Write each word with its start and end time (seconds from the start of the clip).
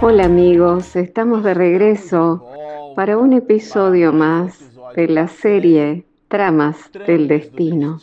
Hola 0.00 0.26
amigos, 0.26 0.94
estamos 0.94 1.42
de 1.42 1.54
regreso 1.54 2.46
para 2.94 3.18
un 3.18 3.32
episodio 3.32 4.12
más 4.12 4.60
de 4.94 5.08
la 5.08 5.26
serie 5.26 6.04
Tramas 6.28 6.90
del 7.06 7.26
Destino. 7.26 7.98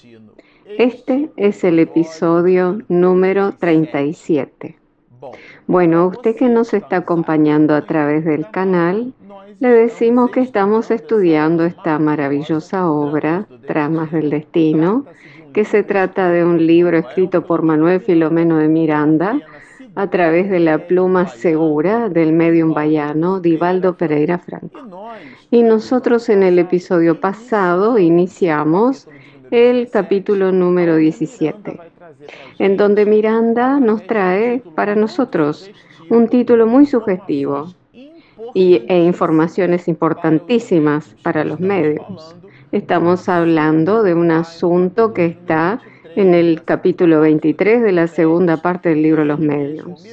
Este 0.77 1.29
es 1.37 1.63
el 1.63 1.79
episodio 1.79 2.79
número 2.89 3.53
37. 3.53 4.77
Bueno, 5.67 6.07
usted 6.07 6.35
que 6.35 6.49
nos 6.49 6.73
está 6.73 6.97
acompañando 6.97 7.73
a 7.73 7.85
través 7.85 8.25
del 8.25 8.49
canal, 8.51 9.13
le 9.59 9.69
decimos 9.69 10.31
que 10.31 10.41
estamos 10.41 10.91
estudiando 10.91 11.63
esta 11.63 11.97
maravillosa 11.97 12.91
obra, 12.91 13.47
Tramas 13.67 14.11
del 14.11 14.29
Destino, 14.29 15.05
que 15.53 15.63
se 15.63 15.83
trata 15.83 16.29
de 16.29 16.43
un 16.43 16.67
libro 16.67 16.97
escrito 16.97 17.45
por 17.45 17.61
Manuel 17.61 18.01
Filomeno 18.01 18.57
de 18.57 18.67
Miranda, 18.67 19.39
a 19.95 20.09
través 20.09 20.49
de 20.49 20.59
la 20.59 20.87
pluma 20.87 21.27
segura 21.27 22.09
del 22.09 22.33
medium 22.33 22.73
bayano 22.73 23.39
Divaldo 23.39 23.95
Pereira 23.95 24.37
Franco. 24.37 24.79
Y 25.51 25.63
nosotros 25.63 26.29
en 26.29 26.43
el 26.43 26.59
episodio 26.59 27.19
pasado 27.19 27.97
iniciamos 27.97 29.07
el 29.51 29.89
capítulo 29.89 30.51
número 30.51 30.97
17, 30.97 31.79
en 32.59 32.77
donde 32.77 33.05
Miranda 33.05 33.79
nos 33.79 34.05
trae 34.05 34.61
para 34.75 34.95
nosotros 34.95 35.71
un 36.09 36.27
título 36.27 36.67
muy 36.67 36.85
sugestivo 36.85 37.73
y, 38.53 38.83
e 38.87 39.03
informaciones 39.03 39.87
importantísimas 39.87 41.15
para 41.23 41.45
los 41.45 41.59
medios. 41.59 42.35
Estamos 42.71 43.29
hablando 43.29 44.03
de 44.03 44.13
un 44.13 44.31
asunto 44.31 45.13
que 45.13 45.25
está 45.25 45.79
en 46.15 46.33
el 46.33 46.63
capítulo 46.63 47.21
23 47.21 47.81
de 47.81 47.91
la 47.91 48.07
segunda 48.07 48.57
parte 48.57 48.89
del 48.89 49.01
libro 49.01 49.25
Los 49.25 49.39
Medios, 49.39 50.05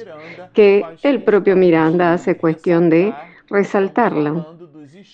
que 0.53 0.83
el 1.03 1.23
propio 1.23 1.55
Miranda 1.55 2.13
hace 2.13 2.37
cuestión 2.37 2.89
de 2.89 3.13
resaltarla. 3.49 4.47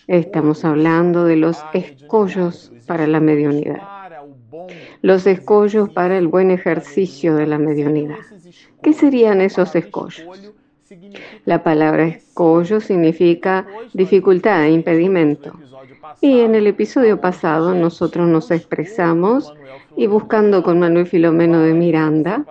Estamos 0.08 0.66
hablando 0.66 1.26
de 1.26 1.36
los 1.36 1.58
escollos 1.74 2.72
para 2.88 3.06
la 3.08 3.20
mediunidad, 3.20 3.82
los 5.02 5.28
escollos 5.28 5.90
para 5.90 6.18
el 6.18 6.28
buen 6.28 6.52
ejercicio 6.52 7.36
de 7.36 7.48
la 7.48 7.60
mediunidad. 7.60 8.18
¿Qué 8.82 8.94
serían 8.94 9.42
esos 9.42 9.76
escollos? 9.76 10.26
La 11.46 11.64
palabra 11.64 12.08
escollo 12.08 12.80
significa 12.80 13.68
dificultad, 13.94 14.66
impedimento. 14.66 15.54
Y 16.22 16.40
en 16.40 16.56
el 16.56 16.68
episodio 16.68 17.20
pasado 17.20 17.74
nosotros 17.74 18.28
nos 18.28 18.52
expresamos 18.52 19.54
y 19.96 20.08
buscando 20.08 20.64
con 20.64 20.80
Manuel 20.80 21.08
Filomeno 21.08 21.62
de 21.62 21.74
Miranda 21.74 22.46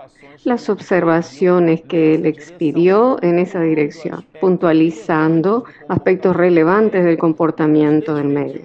las 0.45 0.69
observaciones 0.71 1.83
que 1.83 2.15
él 2.15 2.27
expidió 2.27 3.19
en 3.23 3.39
esa 3.39 3.61
dirección, 3.61 4.25
puntualizando 4.41 5.65
aspectos 5.89 6.37
relevantes 6.37 7.05
del 7.05 7.19
comportamiento 7.19 8.15
del 8.15 8.29
medio. 8.29 8.63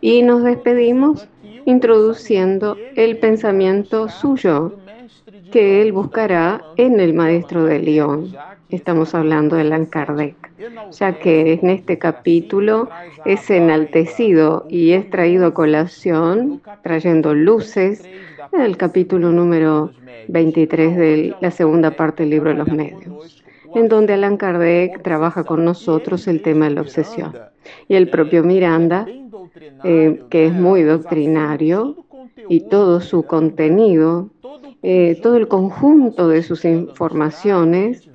Y 0.00 0.22
nos 0.22 0.44
despedimos 0.44 1.26
introduciendo 1.64 2.76
el 2.96 3.18
pensamiento 3.18 4.08
suyo 4.08 4.76
que 5.50 5.82
él 5.82 5.92
buscará 5.92 6.62
en 6.76 7.00
el 7.00 7.14
maestro 7.14 7.64
de 7.64 7.78
León, 7.78 8.34
estamos 8.74 9.14
hablando 9.14 9.56
de 9.56 9.62
Allan 9.62 9.86
Kardec, 9.86 10.36
ya 10.92 11.18
que 11.18 11.54
en 11.54 11.70
este 11.70 11.98
capítulo 11.98 12.88
es 13.24 13.48
enaltecido 13.50 14.66
y 14.68 14.92
es 14.92 15.08
traído 15.10 15.46
a 15.46 15.54
colación, 15.54 16.60
trayendo 16.82 17.34
luces, 17.34 18.04
el 18.52 18.76
capítulo 18.76 19.30
número 19.30 19.92
23 20.28 20.96
de 20.96 21.34
la 21.40 21.50
segunda 21.50 21.92
parte 21.92 22.22
del 22.22 22.30
libro 22.30 22.50
de 22.50 22.56
los 22.56 22.68
medios, 22.68 23.44
en 23.74 23.88
donde 23.88 24.14
Allan 24.14 24.36
Kardec 24.36 25.02
trabaja 25.02 25.44
con 25.44 25.64
nosotros 25.64 26.26
el 26.28 26.42
tema 26.42 26.66
de 26.66 26.74
la 26.74 26.80
obsesión. 26.82 27.32
Y 27.88 27.94
el 27.94 28.08
propio 28.10 28.42
Miranda, 28.44 29.06
eh, 29.84 30.22
que 30.28 30.46
es 30.46 30.52
muy 30.52 30.82
doctrinario, 30.82 32.04
y 32.48 32.60
todo 32.60 33.00
su 33.00 33.24
contenido, 33.24 34.30
eh, 34.82 35.18
todo 35.22 35.36
el 35.36 35.48
conjunto 35.48 36.28
de 36.28 36.42
sus 36.42 36.64
informaciones 36.64 38.08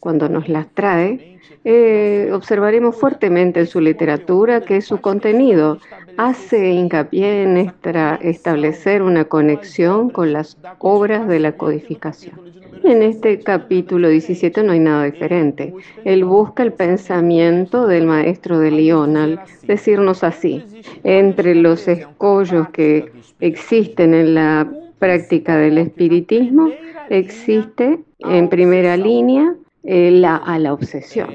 cuando 0.00 0.28
nos 0.28 0.48
las 0.48 0.68
trae, 0.74 1.38
eh, 1.64 2.30
observaremos 2.32 2.94
fuertemente 2.96 3.60
en 3.60 3.66
su 3.66 3.80
literatura 3.80 4.60
que 4.60 4.80
su 4.80 5.00
contenido 5.00 5.78
hace 6.16 6.70
hincapié 6.70 7.42
en 7.42 7.72
establecer 8.20 9.02
una 9.02 9.24
conexión 9.24 10.10
con 10.10 10.32
las 10.32 10.56
obras 10.78 11.26
de 11.26 11.40
la 11.40 11.52
codificación. 11.52 12.40
En 12.84 13.02
este 13.02 13.40
capítulo 13.40 14.08
17 14.08 14.62
no 14.62 14.72
hay 14.72 14.78
nada 14.78 15.04
diferente. 15.04 15.74
Él 16.04 16.24
busca 16.24 16.62
el 16.62 16.72
pensamiento 16.72 17.88
del 17.88 18.06
maestro 18.06 18.60
de 18.60 18.70
León 18.70 19.16
al 19.16 19.40
decirnos 19.64 20.22
así, 20.22 20.64
entre 21.02 21.56
los 21.56 21.88
escollos 21.88 22.68
que 22.68 23.10
existen 23.40 24.14
en 24.14 24.34
la 24.34 24.70
práctica 25.00 25.56
del 25.56 25.78
espiritismo, 25.78 26.70
existe 27.10 27.98
en 28.20 28.48
primera 28.48 28.96
línea 28.96 29.54
la, 29.86 30.36
a 30.36 30.58
la 30.58 30.72
obsesión. 30.72 31.30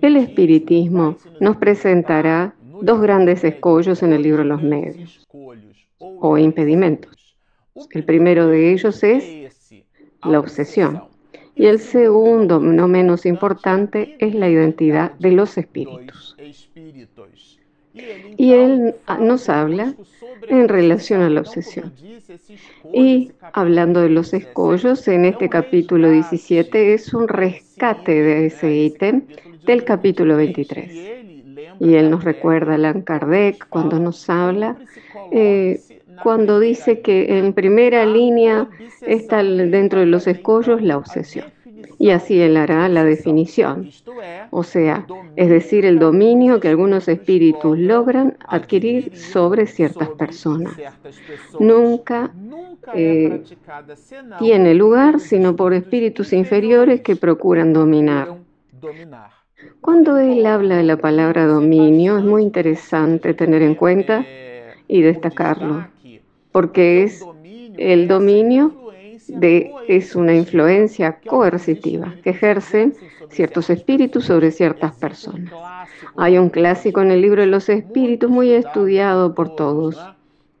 El 0.00 0.16
espiritismo 0.16 1.16
nos 1.40 1.56
presentará 1.56 2.54
dos 2.80 3.00
grandes 3.00 3.44
escollos 3.44 4.02
en 4.02 4.12
el 4.12 4.22
libro 4.22 4.44
Los 4.44 4.62
Medios 4.62 5.26
o 5.98 6.38
impedimentos. 6.38 7.36
El 7.90 8.04
primero 8.04 8.46
de 8.48 8.72
ellos 8.72 9.02
es 9.02 9.84
la 10.22 10.40
obsesión 10.40 11.02
y 11.54 11.66
el 11.66 11.78
segundo, 11.78 12.60
no 12.60 12.86
menos 12.86 13.24
importante, 13.24 14.16
es 14.18 14.34
la 14.34 14.48
identidad 14.48 15.12
de 15.18 15.32
los 15.32 15.56
espíritus. 15.56 16.36
Y 18.36 18.52
él 18.52 18.94
nos 19.20 19.48
habla 19.48 19.94
en 20.48 20.68
relación 20.68 21.22
a 21.22 21.30
la 21.30 21.40
obsesión. 21.40 21.92
Y 22.92 23.32
hablando 23.52 24.00
de 24.00 24.10
los 24.10 24.32
escollos, 24.34 25.06
en 25.08 25.24
este 25.24 25.48
capítulo 25.48 26.10
17 26.10 26.94
es 26.94 27.14
un 27.14 27.28
rescate 27.28 28.12
de 28.22 28.46
ese 28.46 28.74
ítem 28.74 29.22
del 29.64 29.84
capítulo 29.84 30.36
23. 30.36 30.92
Y 31.80 31.94
él 31.94 32.10
nos 32.10 32.24
recuerda 32.24 32.72
a 32.72 32.74
Allan 32.76 33.02
Kardec 33.02 33.68
cuando 33.68 33.98
nos 33.98 34.28
habla, 34.30 34.76
eh, 35.30 35.80
cuando 36.22 36.60
dice 36.60 37.00
que 37.00 37.38
en 37.38 37.52
primera 37.52 38.06
línea 38.06 38.68
está 39.02 39.42
dentro 39.42 40.00
de 40.00 40.06
los 40.06 40.26
escollos 40.26 40.80
la 40.80 40.96
obsesión 40.96 41.55
y 41.98 42.10
así 42.10 42.40
él 42.40 42.56
hará 42.56 42.88
la 42.88 43.04
definición, 43.04 43.90
o 44.50 44.62
sea, 44.62 45.06
es 45.36 45.48
decir, 45.48 45.84
el 45.86 45.98
dominio 45.98 46.60
que 46.60 46.68
algunos 46.68 47.08
espíritus 47.08 47.78
logran 47.78 48.36
adquirir 48.46 49.16
sobre 49.16 49.66
ciertas 49.66 50.10
personas. 50.10 50.74
Nunca 51.58 52.30
eh, 52.94 53.42
tiene 54.38 54.74
lugar 54.74 55.20
sino 55.20 55.56
por 55.56 55.72
espíritus 55.72 56.32
inferiores 56.32 57.00
que 57.00 57.16
procuran 57.16 57.72
dominar. 57.72 58.34
Cuando 59.80 60.18
él 60.18 60.44
habla 60.44 60.76
de 60.76 60.82
la 60.82 60.98
palabra 60.98 61.46
dominio, 61.46 62.18
es 62.18 62.24
muy 62.24 62.42
interesante 62.42 63.32
tener 63.32 63.62
en 63.62 63.74
cuenta 63.74 64.24
y 64.86 65.00
destacarlo, 65.00 65.86
porque 66.52 67.04
es 67.04 67.24
el 67.78 68.06
dominio 68.06 68.85
es 69.88 70.16
una 70.16 70.34
influencia 70.34 71.18
coercitiva 71.26 72.14
que 72.22 72.30
ejercen 72.30 72.94
ciertos 73.30 73.70
espíritus 73.70 74.26
sobre 74.26 74.50
ciertas 74.50 74.94
personas. 74.94 75.52
Hay 76.16 76.38
un 76.38 76.48
clásico 76.48 77.00
en 77.00 77.10
el 77.10 77.22
libro 77.22 77.42
de 77.42 77.48
los 77.48 77.68
espíritus 77.68 78.30
muy 78.30 78.52
estudiado 78.52 79.34
por 79.34 79.56
todos, 79.56 79.98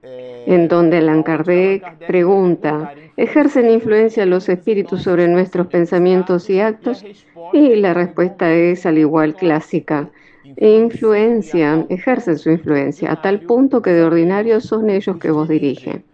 en 0.02 0.68
donde 0.68 0.98
Allan 0.98 1.22
Kardec 1.22 2.06
pregunta, 2.06 2.92
¿ejercen 3.16 3.70
influencia 3.70 4.26
los 4.26 4.48
espíritus 4.48 5.02
sobre 5.02 5.28
nuestros 5.28 5.66
pensamientos 5.66 6.48
y 6.50 6.60
actos? 6.60 7.04
Y 7.52 7.76
la 7.76 7.94
respuesta 7.94 8.52
es 8.52 8.86
al 8.86 8.98
igual 8.98 9.34
clásica, 9.34 10.10
influencian, 10.56 11.86
ejercen 11.88 12.38
su 12.38 12.50
influencia 12.50 13.12
a 13.12 13.20
tal 13.20 13.40
punto 13.40 13.82
que 13.82 13.90
de 13.90 14.02
ordinario 14.02 14.60
son 14.60 14.90
ellos 14.90 15.16
que 15.18 15.30
vos 15.30 15.48
dirigen. 15.48 16.04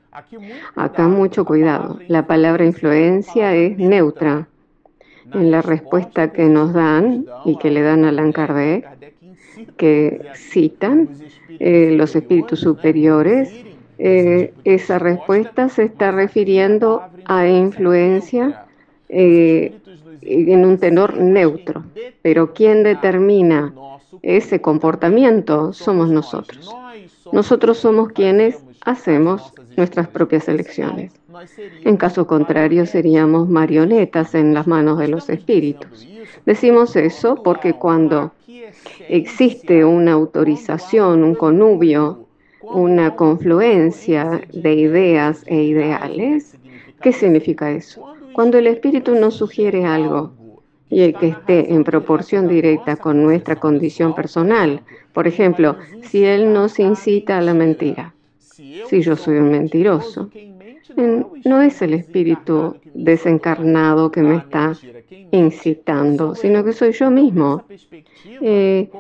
Acá 0.77 1.09
mucho 1.09 1.45
cuidado. 1.45 1.99
La 2.09 2.27
palabra 2.27 2.67
influencia 2.67 3.55
es 3.55 3.79
neutra. 3.79 4.47
En 5.33 5.51
la 5.51 5.63
respuesta 5.63 6.33
que 6.33 6.45
nos 6.45 6.75
dan 6.75 7.25
y 7.47 7.57
que 7.57 7.71
le 7.71 7.81
dan 7.81 8.05
a 8.05 8.11
Allan 8.11 8.33
Kardec, 8.33 8.87
que 9.79 10.21
citan 10.35 11.09
eh, 11.59 11.95
los 11.97 12.15
espíritus 12.15 12.61
superiores, 12.61 13.51
eh, 13.99 14.53
esa 14.65 14.99
respuesta 14.99 15.71
se 15.71 15.85
está 15.85 16.11
refiriendo 16.11 17.03
a 17.25 17.47
influencia 17.47 18.67
eh, 19.09 19.79
en 20.21 20.67
un 20.67 20.77
tenor 20.77 21.17
neutro. 21.17 21.85
Pero 22.21 22.53
quien 22.53 22.83
determina 22.83 23.73
ese 24.21 24.61
comportamiento 24.61 25.73
somos 25.73 26.11
nosotros. 26.11 26.75
Nosotros 27.33 27.79
somos 27.79 28.13
quienes 28.13 28.63
hacemos 28.85 29.53
nuestras 29.77 30.09
propias 30.09 30.49
elecciones. 30.49 31.13
En 31.85 31.97
caso 31.97 32.27
contrario, 32.27 32.87
seríamos 32.87 33.49
marionetas 33.49 34.35
en 34.35 34.55
las 34.55 34.67
manos 34.67 34.99
de 34.99 35.09
los 35.09 35.29
espíritus. 35.31 36.07
Decimos 36.47 36.97
eso 36.97 37.43
porque 37.43 37.75
cuando 37.75 38.33
existe 39.09 39.85
una 39.85 40.13
autorización, 40.13 41.25
un 41.25 41.35
connubio, 41.35 42.27
una 42.63 43.17
confluencia 43.17 44.41
de 44.53 44.75
ideas 44.75 45.43
e 45.47 45.63
ideales, 45.63 46.57
¿qué 47.01 47.13
significa 47.13 47.71
eso? 47.71 48.15
Cuando 48.33 48.59
el 48.59 48.67
espíritu 48.67 49.15
nos 49.15 49.35
sugiere 49.35 49.85
algo 49.85 50.33
y 50.89 51.13
que 51.15 51.29
esté 51.29 51.73
en 51.73 51.85
proporción 51.85 52.49
directa 52.49 52.97
con 52.97 53.23
nuestra 53.23 53.57
condición 53.57 54.15
personal, 54.15 54.83
por 55.13 55.27
ejemplo, 55.27 55.77
si 56.03 56.25
él 56.25 56.53
nos 56.53 56.79
incita 56.79 57.39
a 57.39 57.43
la 57.43 57.55
mentira, 57.55 58.15
si 58.53 59.03
yo 59.03 59.17
soy 59.17 59.37
un 59.39 59.51
mentiroso, 59.51 60.31
no 61.45 61.63
es 61.63 61.83
el 61.83 61.95
espíritu 61.95 62.77
desencarnado 62.95 64.11
que 64.11 64.23
me 64.23 64.37
está 64.37 64.73
incitando, 65.31 66.35
sino 66.35 66.65
que 66.65 66.73
soy 66.73 66.93
yo 66.93 67.11
mismo. 67.11 67.65
Eh, 68.41 68.91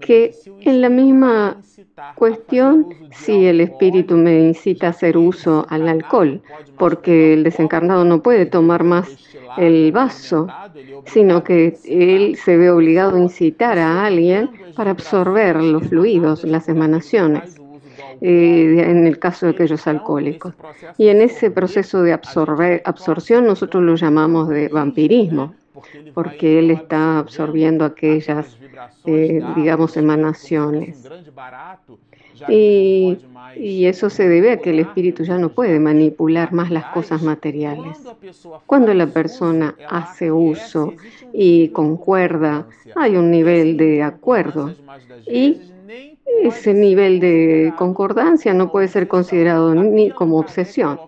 que 0.00 0.34
en 0.60 0.80
la 0.80 0.88
misma 0.88 1.60
cuestión, 2.14 2.86
si 3.12 3.46
el 3.46 3.60
espíritu 3.60 4.16
me 4.16 4.40
incita 4.40 4.88
a 4.88 4.90
hacer 4.90 5.16
uso 5.16 5.66
al 5.68 5.88
alcohol, 5.88 6.42
porque 6.78 7.34
el 7.34 7.44
desencarnado 7.44 8.04
no 8.04 8.22
puede 8.22 8.46
tomar 8.46 8.84
más 8.84 9.08
el 9.56 9.92
vaso, 9.92 10.48
sino 11.06 11.42
que 11.42 11.78
él 11.84 12.36
se 12.36 12.56
ve 12.56 12.70
obligado 12.70 13.16
a 13.16 13.20
incitar 13.20 13.78
a 13.78 14.04
alguien 14.04 14.50
para 14.74 14.90
absorber 14.90 15.62
los 15.62 15.86
fluidos, 15.88 16.44
las 16.44 16.68
emanaciones. 16.68 17.55
Eh, 18.20 18.84
en 18.86 19.06
el 19.06 19.18
caso 19.18 19.46
de 19.46 19.52
aquellos 19.52 19.86
alcohólicos. 19.86 20.54
Y 20.98 21.08
en 21.08 21.20
ese 21.20 21.50
proceso 21.50 22.02
de 22.02 22.12
absorción 22.12 23.46
nosotros 23.46 23.82
lo 23.82 23.94
llamamos 23.96 24.48
de 24.48 24.68
vampirismo, 24.68 25.54
porque 26.14 26.58
él 26.58 26.70
está 26.70 27.18
absorbiendo 27.18 27.84
aquellas, 27.84 28.56
eh, 29.04 29.42
digamos, 29.54 29.96
emanaciones. 29.96 31.06
Y, 32.48 33.16
y, 33.56 33.86
eso 33.86 34.10
se 34.10 34.28
debe 34.28 34.52
a 34.52 34.56
que 34.58 34.68
el 34.68 34.80
espíritu 34.80 35.24
ya 35.24 35.38
no 35.38 35.48
puede 35.48 35.80
manipular 35.80 36.52
más 36.52 36.70
las 36.70 36.84
cosas 36.86 37.22
materiales. 37.22 37.96
Cuando 38.66 38.92
la 38.92 39.06
persona 39.06 39.74
hace 39.88 40.30
uso 40.30 40.92
y 41.32 41.68
concuerda, 41.68 42.66
hay 42.94 43.16
un 43.16 43.30
nivel 43.30 43.78
de 43.78 44.02
acuerdo 44.02 44.74
y 45.26 45.60
ese 46.42 46.74
nivel 46.74 47.20
de 47.20 47.72
concordancia 47.76 48.52
no 48.54 48.70
puede 48.70 48.88
ser 48.88 49.08
considerado 49.08 49.74
ni 49.74 50.10
como 50.10 50.38
obsesión. 50.38 50.98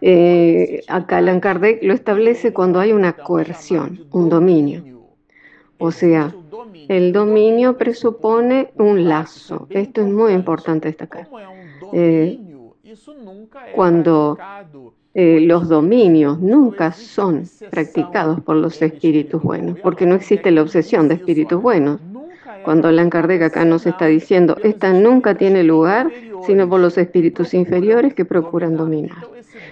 Eh, 0.00 0.82
acá 0.88 1.18
Allan 1.18 1.40
Kardec 1.40 1.82
lo 1.82 1.94
establece 1.94 2.52
cuando 2.52 2.80
hay 2.80 2.92
una 2.92 3.14
coerción, 3.14 4.06
un 4.10 4.28
dominio. 4.28 4.84
O 5.78 5.90
sea, 5.90 6.34
el 6.88 7.12
dominio 7.12 7.76
presupone 7.76 8.72
un 8.78 9.08
lazo. 9.08 9.66
Esto 9.70 10.02
es 10.02 10.08
muy 10.08 10.32
importante 10.32 10.88
destacar. 10.88 11.28
Eh, 11.92 12.38
cuando 13.74 14.38
eh, 15.14 15.40
los 15.40 15.68
dominios 15.68 16.40
nunca 16.40 16.92
son 16.92 17.44
practicados 17.70 18.40
por 18.40 18.56
los 18.56 18.80
espíritus 18.80 19.42
buenos, 19.42 19.78
porque 19.80 20.06
no 20.06 20.14
existe 20.14 20.50
la 20.50 20.62
obsesión 20.62 21.08
de 21.08 21.14
espíritus 21.14 21.60
buenos. 21.60 22.00
Cuando 22.64 22.88
Allan 22.88 23.10
Kardec 23.10 23.42
acá 23.42 23.64
nos 23.64 23.86
está 23.86 24.06
diciendo, 24.06 24.56
esta 24.62 24.92
nunca 24.92 25.34
tiene 25.34 25.62
lugar 25.62 26.10
sino 26.46 26.68
por 26.68 26.80
los 26.80 26.98
espíritus 26.98 27.54
inferiores 27.54 28.14
que 28.14 28.24
procuran 28.24 28.76
dominar. 28.76 29.18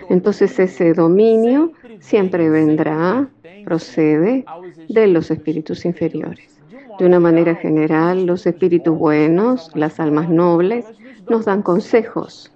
Entonces 0.08 0.58
ese 0.58 0.92
dominio 0.94 1.72
siempre 1.98 2.48
vendrá, 2.48 3.28
procede 3.64 4.44
de 4.88 5.06
los 5.06 5.30
espíritus 5.30 5.84
inferiores. 5.84 6.60
De 6.98 7.06
una 7.06 7.20
manera 7.20 7.54
general, 7.54 8.26
los 8.26 8.46
espíritus 8.46 8.96
buenos, 8.96 9.70
las 9.74 9.98
almas 10.00 10.28
nobles, 10.28 10.84
nos 11.28 11.44
dan 11.44 11.62
consejos, 11.62 12.52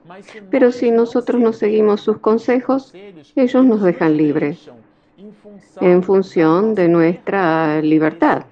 pero 0.50 0.72
si 0.72 0.90
nosotros 0.90 1.40
no 1.40 1.52
seguimos 1.52 2.00
sus 2.00 2.18
consejos, 2.18 2.92
ellos 3.36 3.64
nos 3.64 3.82
dejan 3.82 4.16
libres 4.16 4.70
en 5.80 6.02
función 6.02 6.74
de 6.74 6.88
nuestra 6.88 7.80
libertad 7.80 8.44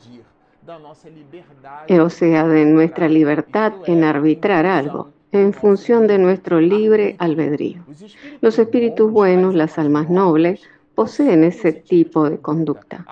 o 2.01 2.11
sea, 2.11 2.47
de 2.47 2.65
nuestra 2.65 3.09
libertad 3.09 3.73
en 3.87 4.05
arbitrar 4.05 4.67
algo, 4.67 5.11
en 5.33 5.53
función 5.53 6.07
de 6.07 6.19
nuestro 6.19 6.61
libre 6.61 7.17
albedrío. 7.19 7.85
Los 8.41 8.59
espíritus 8.59 9.11
buenos, 9.11 9.55
las 9.55 9.79
almas 9.79 10.11
nobles, 10.11 10.61
poseen 10.95 11.45
ese 11.45 11.73
tipo 11.73 12.29
de 12.29 12.39
conducta. 12.39 13.07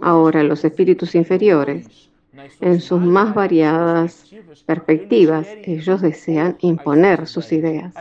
Ahora, 0.00 0.42
los 0.42 0.64
espíritus 0.64 1.14
inferiores, 1.14 2.10
en 2.60 2.80
sus 2.80 3.00
más 3.00 3.34
variadas 3.34 4.24
perspectivas, 4.66 5.46
ellos 5.64 6.00
desean 6.00 6.56
imponer 6.60 7.26
sus 7.26 7.52
ideas. 7.52 7.94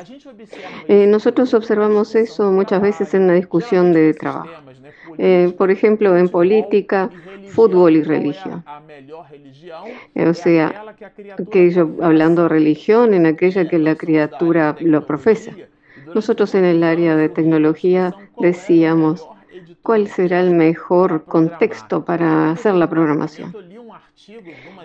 Eh, 0.87 1.07
nosotros 1.07 1.53
observamos 1.53 2.15
eso 2.15 2.51
muchas 2.51 2.81
veces 2.81 3.13
en 3.13 3.23
una 3.23 3.33
discusión 3.33 3.93
de 3.93 4.13
trabajo. 4.13 4.49
Eh, 5.17 5.53
por 5.57 5.71
ejemplo, 5.71 6.17
en 6.17 6.29
política, 6.29 7.09
fútbol 7.49 7.95
y 7.95 8.03
religión. 8.03 8.63
O 10.15 10.33
sea, 10.33 10.83
aquello, 11.39 11.89
hablando 12.01 12.43
de 12.43 12.49
religión, 12.49 13.13
en 13.13 13.25
aquella 13.25 13.67
que 13.67 13.79
la 13.79 13.95
criatura 13.95 14.75
lo 14.79 15.05
profesa. 15.05 15.51
Nosotros 16.13 16.55
en 16.55 16.65
el 16.65 16.83
área 16.83 17.15
de 17.15 17.29
tecnología 17.29 18.15
decíamos, 18.39 19.27
¿cuál 19.81 20.07
será 20.07 20.39
el 20.41 20.51
mejor 20.51 21.25
contexto 21.25 22.05
para 22.05 22.51
hacer 22.51 22.73
la 22.75 22.89
programación? 22.89 23.53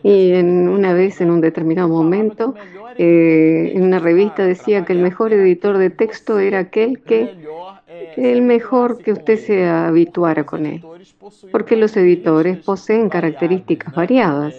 Y 0.03 0.33
en 0.33 0.69
una 0.69 0.93
vez, 0.93 1.21
en 1.21 1.31
un 1.31 1.41
determinado 1.41 1.89
momento, 1.89 2.55
eh, 2.99 3.73
en 3.75 3.83
una 3.83 3.99
revista 3.99 4.45
decía 4.45 4.85
que 4.85 4.93
el 4.93 5.01
mejor 5.01 5.33
editor 5.33 5.79
de 5.79 5.91
texto 5.91 6.39
era 6.39 6.59
aquel 6.59 7.01
que, 7.01 7.35
el 8.17 8.43
mejor 8.43 8.99
que 8.99 9.13
usted 9.13 9.39
se 9.39 9.67
habituara 9.67 10.45
con 10.45 10.67
él, 10.67 10.83
porque 11.53 11.77
los 11.77 11.97
editores 11.97 12.59
poseen 12.59 13.09
características 13.09 13.95
variadas. 13.95 14.55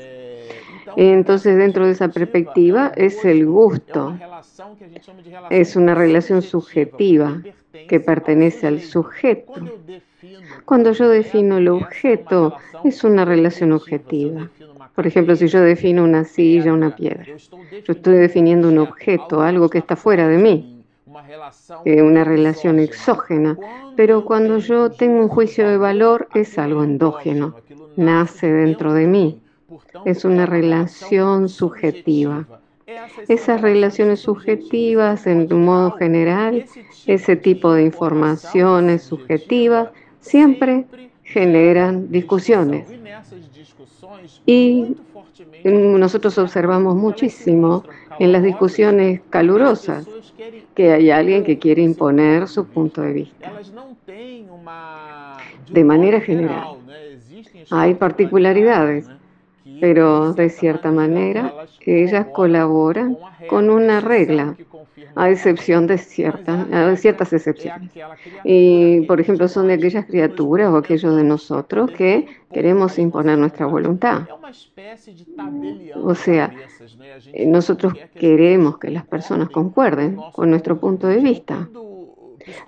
Entonces, 0.96 1.58
dentro 1.58 1.86
de 1.86 1.92
esa 1.92 2.10
perspectiva, 2.10 2.92
es 2.96 3.24
el 3.24 3.46
gusto, 3.46 4.18
es 5.50 5.76
una 5.76 5.96
relación 5.96 6.42
subjetiva 6.42 7.42
que 7.88 8.00
pertenece 8.00 8.68
al 8.68 8.82
sujeto. 8.82 9.54
Cuando 10.66 10.92
yo 10.92 11.10
defino 11.10 11.58
el 11.58 11.68
objeto, 11.70 12.56
es 12.84 13.04
una 13.04 13.26
relación 13.26 13.72
objetiva. 13.72 14.50
Por 14.96 15.08
ejemplo, 15.08 15.36
si 15.36 15.48
yo 15.48 15.62
defino 15.62 16.04
una 16.04 16.24
silla, 16.24 16.74
una 16.74 16.96
piedra, 16.96 17.26
yo 17.26 17.94
estoy 17.94 18.16
definiendo 18.16 18.68
un 18.68 18.80
objeto, 18.80 19.42
algo 19.42 19.70
que 19.70 19.78
está 19.78 19.96
fuera 19.96 20.28
de 20.28 20.38
mí, 20.38 20.84
eh, 21.86 22.02
una 22.02 22.24
relación 22.24 22.80
exógena. 22.80 23.58
Pero 23.96 24.26
cuando 24.26 24.58
yo 24.58 24.92
tengo 24.92 25.22
un 25.22 25.28
juicio 25.28 25.68
de 25.68 25.78
valor, 25.78 26.28
es 26.34 26.58
algo 26.58 26.84
endógeno, 26.84 27.56
nace 27.96 28.52
dentro 28.52 28.94
de 28.94 29.08
mí. 29.08 29.42
Es 30.06 30.26
una 30.26 30.46
relación 30.46 31.50
subjetiva. 31.50 32.48
Esas 33.28 33.62
relaciones 33.62 34.20
subjetivas, 34.20 35.26
en 35.28 35.48
modo 35.64 35.92
general, 35.92 36.66
ese 37.08 37.36
tipo 37.36 37.74
de 37.74 37.84
informaciones 37.84 39.04
subjetivas, 39.04 39.90
siempre 40.20 40.86
generan 41.24 42.12
discusiones. 42.12 42.88
Y 44.46 44.96
nosotros 45.64 46.38
observamos 46.38 46.96
muchísimo 46.96 47.84
en 48.20 48.32
las 48.32 48.44
discusiones 48.44 49.22
calurosas 49.30 50.08
que 50.76 50.92
hay 50.92 51.12
alguien 51.12 51.44
que 51.44 51.60
quiere 51.60 51.82
imponer 51.82 52.48
su 52.48 52.66
punto 52.66 53.02
de 53.02 53.14
vista. 53.14 53.52
De 55.70 55.84
manera 55.84 56.20
general, 56.20 56.78
hay 57.70 57.94
particularidades, 57.96 59.08
pero 59.80 60.34
de 60.34 60.50
cierta 60.50 60.92
manera 60.92 61.54
ellas 61.86 62.28
colaboran 62.34 63.18
con 63.48 63.70
una 63.70 64.00
regla 64.00 64.56
a 65.16 65.30
excepción 65.30 65.88
de 65.88 65.98
ciertas, 65.98 67.00
ciertas 67.00 67.34
excepciones. 67.34 67.92
Y, 68.44 69.02
por 69.02 69.20
ejemplo, 69.20 69.48
son 69.48 69.68
de 69.68 69.74
aquellas 69.74 70.06
criaturas 70.06 70.72
o 70.72 70.78
aquellos 70.78 71.16
de 71.16 71.24
nosotros 71.24 71.92
que 71.92 72.28
queremos 72.52 72.98
imponer 72.98 73.38
nuestra 73.38 73.66
voluntad. 73.66 74.28
O 75.96 76.16
sea, 76.16 76.54
nosotros 77.46 77.94
queremos 78.16 78.78
que 78.78 78.90
las 78.90 79.06
personas 79.06 79.50
concuerden 79.50 80.18
con 80.34 80.50
nuestro 80.50 80.80
punto 80.80 81.08
de 81.08 81.18
vista. 81.18 81.70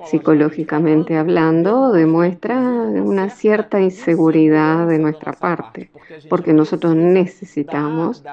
Psicológicamente 0.06 1.18
hablando, 1.18 1.92
demuestra 1.92 2.60
una 2.60 3.30
cierta 3.30 3.80
inseguridad 3.80 4.88
de 4.88 5.00
nuestra 5.00 5.34
parte, 5.34 5.92
porque 6.30 6.54
nosotros 6.54 6.96
necesitamos 6.96 8.24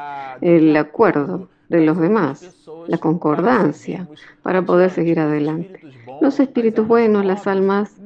el 0.41 0.77
acuerdo 0.77 1.49
de 1.69 1.81
los 1.81 1.99
demás. 1.99 2.57
la 2.87 2.99
concordancia, 2.99 4.09
para 4.43 4.63
poder 4.63 4.91
seguir 4.91 5.21
adelante. 5.21 5.81
Los 6.21 6.41
espíritus 6.41 6.87
buenos, 6.87 7.25
las 7.25 7.47
almas 7.47 7.97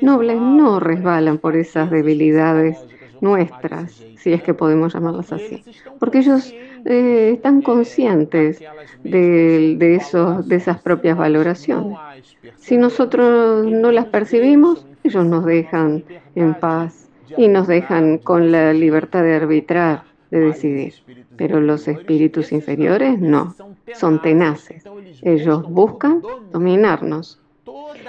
nobles, 0.00 0.40
no 0.40 0.80
resbalan 0.80 1.38
por 1.38 1.56
esas 1.56 1.90
debilidades 1.90 2.78
nuestras, 3.20 3.92
si 4.16 4.32
es 4.32 4.42
que 4.42 4.54
podemos 4.54 4.94
llamarlas 4.94 5.32
así, 5.32 5.64
porque 5.98 6.18
ellos 6.18 6.52
eh, 6.84 7.32
están 7.34 7.62
conscientes 7.62 8.62
de, 9.04 9.76
de, 9.78 9.94
eso, 9.94 10.42
de 10.42 10.56
esas 10.56 10.80
propias 10.80 11.16
valoraciones. 11.16 11.98
Si 12.56 12.76
nosotros 12.76 13.66
no 13.66 13.92
las 13.92 14.06
percibimos, 14.06 14.86
ellos 15.04 15.24
nos 15.26 15.44
dejan 15.44 16.04
en 16.34 16.54
paz 16.54 17.08
y 17.36 17.48
nos 17.48 17.66
dejan 17.66 18.18
con 18.18 18.52
la 18.52 18.72
libertad 18.72 19.22
de 19.22 19.34
arbitrar, 19.34 20.04
de 20.30 20.40
decidir. 20.40 20.94
Pero 21.36 21.60
los 21.60 21.86
espíritus 21.88 22.52
inferiores 22.52 23.18
no, 23.18 23.54
son 23.94 24.20
tenaces. 24.20 24.84
Ellos 25.22 25.62
buscan 25.68 26.22
dominarnos. 26.52 27.40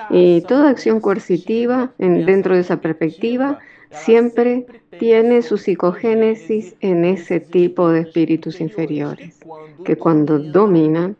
Y 0.10 0.42
toda 0.42 0.70
acción 0.70 1.00
coercitiva 1.00 1.92
dentro 1.98 2.56
de 2.56 2.62
esa 2.62 2.78
perspectiva 2.78 3.60
siempre 3.91 4.65
tiene 5.00 5.41
su 5.41 5.58
psicogénesis 5.58 6.75
en 6.81 7.05
ese 7.05 7.39
tipo 7.39 7.89
de 7.89 8.01
espíritus 8.01 8.62
inferiores, 8.62 9.39
que 9.86 9.96
cuando 9.96 10.39
dominan, 10.39 11.15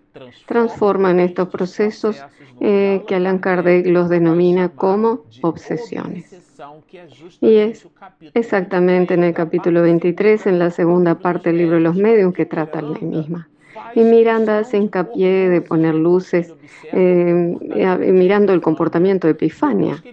transforman 0.46 1.20
estos 1.20 1.50
procesos 1.50 2.22
eh, 2.60 3.04
que 3.08 3.16
Allan 3.16 3.40
Kardec 3.40 3.88
los 3.88 4.10
denomina 4.10 4.70
como 4.70 5.24
obsesiones. 5.42 6.36
Y 7.40 7.56
es 7.56 7.88
exactamente 8.34 9.14
en 9.14 9.24
el 9.24 9.34
capítulo 9.34 9.82
23, 9.82 10.46
en 10.48 10.60
la 10.60 10.72
segunda 10.72 11.16
parte 11.16 11.50
del 11.50 11.60
libro 11.60 11.76
de 11.76 11.82
los 11.82 11.96
medios, 11.96 12.34
que 12.34 12.46
trata 12.46 12.82
la 12.82 13.00
misma. 13.00 13.48
Y 13.96 14.02
Miranda 14.02 14.60
hace 14.60 14.78
hincapié 14.78 15.50
de 15.50 15.62
poner 15.62 15.96
luces 15.96 16.54
eh, 16.92 17.56
mirando 18.12 18.52
el 18.52 18.62
comportamiento 18.62 19.28
de 19.28 19.32
Epifania. 19.32 20.04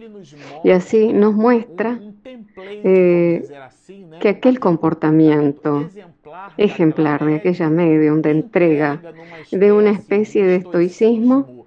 Y 0.62 0.70
así 0.70 1.12
nos 1.12 1.34
muestra 1.34 1.98
eh, 2.56 3.46
que 4.20 4.28
aquel 4.28 4.60
comportamiento 4.60 5.88
ejemplar 6.56 7.25
de 7.25 7.36
aquella 7.36 7.68
medium 7.68 8.22
de 8.22 8.30
entrega, 8.30 9.00
de 9.50 9.72
una 9.72 9.90
especie 9.90 10.44
de 10.44 10.56
estoicismo, 10.56 11.66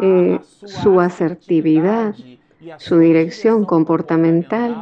eh, 0.00 0.38
su 0.42 1.00
asertividad, 1.00 2.14
su 2.78 2.98
dirección 2.98 3.64
comportamental 3.64 4.76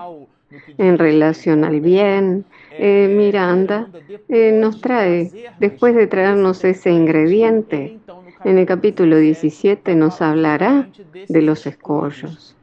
en 0.79 0.99
relación 0.99 1.65
al 1.65 1.81
bien, 1.81 2.45
eh, 2.79 3.09
Miranda 3.15 3.89
eh, 4.29 4.53
nos 4.53 4.81
trae, 4.81 5.31
después 5.59 5.95
de 5.95 6.07
traernos 6.07 6.65
ese 6.65 6.91
ingrediente, 6.91 7.99
en 8.45 8.59
el 8.59 8.67
capítulo 8.67 9.17
17 9.17 9.95
nos 9.97 10.21
hablará 10.21 10.89
de 11.29 11.43
los 11.43 11.67
escollos, 11.67 12.56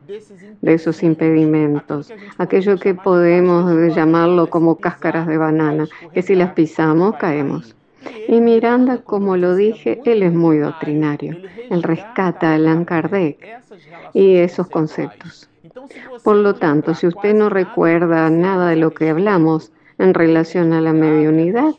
de 0.62 0.74
esos 0.74 1.03
impedimentos, 1.03 2.12
aquello 2.38 2.77
que 2.77 2.93
podemos 2.93 3.72
llamarlo 3.95 4.50
como 4.50 4.77
cáscaras 4.77 5.27
de 5.27 5.38
banana, 5.38 5.88
que 6.13 6.22
si 6.22 6.36
las 6.36 6.53
pisamos 6.53 7.15
caemos. 7.15 7.75
Y 8.27 8.41
Miranda, 8.41 8.98
como 8.98 9.38
lo 9.38 9.55
dije, 9.55 10.01
él 10.05 10.24
es 10.24 10.33
muy 10.33 10.57
doctrinario. 10.57 11.38
Él 11.69 11.83
rescata 11.83 12.51
a 12.51 12.55
Allan 12.55 12.86
Kardec 12.86 13.62
y 14.13 14.36
esos 14.36 14.67
conceptos. 14.69 15.50
Por 16.24 16.38
lo 16.38 16.55
tanto, 16.55 16.93
si 16.93 17.07
usted 17.07 17.33
no 17.33 17.50
recuerda 17.50 18.29
nada 18.29 18.69
de 18.69 18.75
lo 18.75 18.93
que 18.93 19.10
hablamos 19.10 19.72
en 19.98 20.13
relación 20.13 20.74
a 20.74 20.81
la 20.81 20.93
mediunidad, 20.93 21.74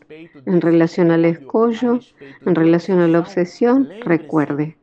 en 0.46 0.60
relación 0.60 1.10
al 1.10 1.24
escollo, 1.24 2.00
en 2.44 2.54
relación 2.54 3.00
a 3.00 3.08
la 3.08 3.18
obsesión, 3.18 3.88
recuerde 4.04 4.76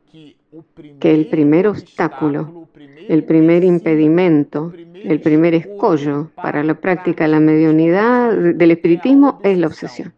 que 1.00 1.14
el 1.14 1.26
primer 1.28 1.66
obstáculo, 1.66 2.61
el 3.08 3.24
primer 3.24 3.64
impedimento, 3.64 4.72
el 4.94 5.20
primer 5.20 5.54
escollo 5.54 6.30
para 6.34 6.62
la 6.62 6.74
práctica 6.74 7.24
de 7.24 7.30
la 7.30 7.40
mediunidad 7.40 8.32
del 8.32 8.70
espiritismo 8.70 9.40
es 9.42 9.58
la 9.58 9.66
obsesión. 9.66 10.12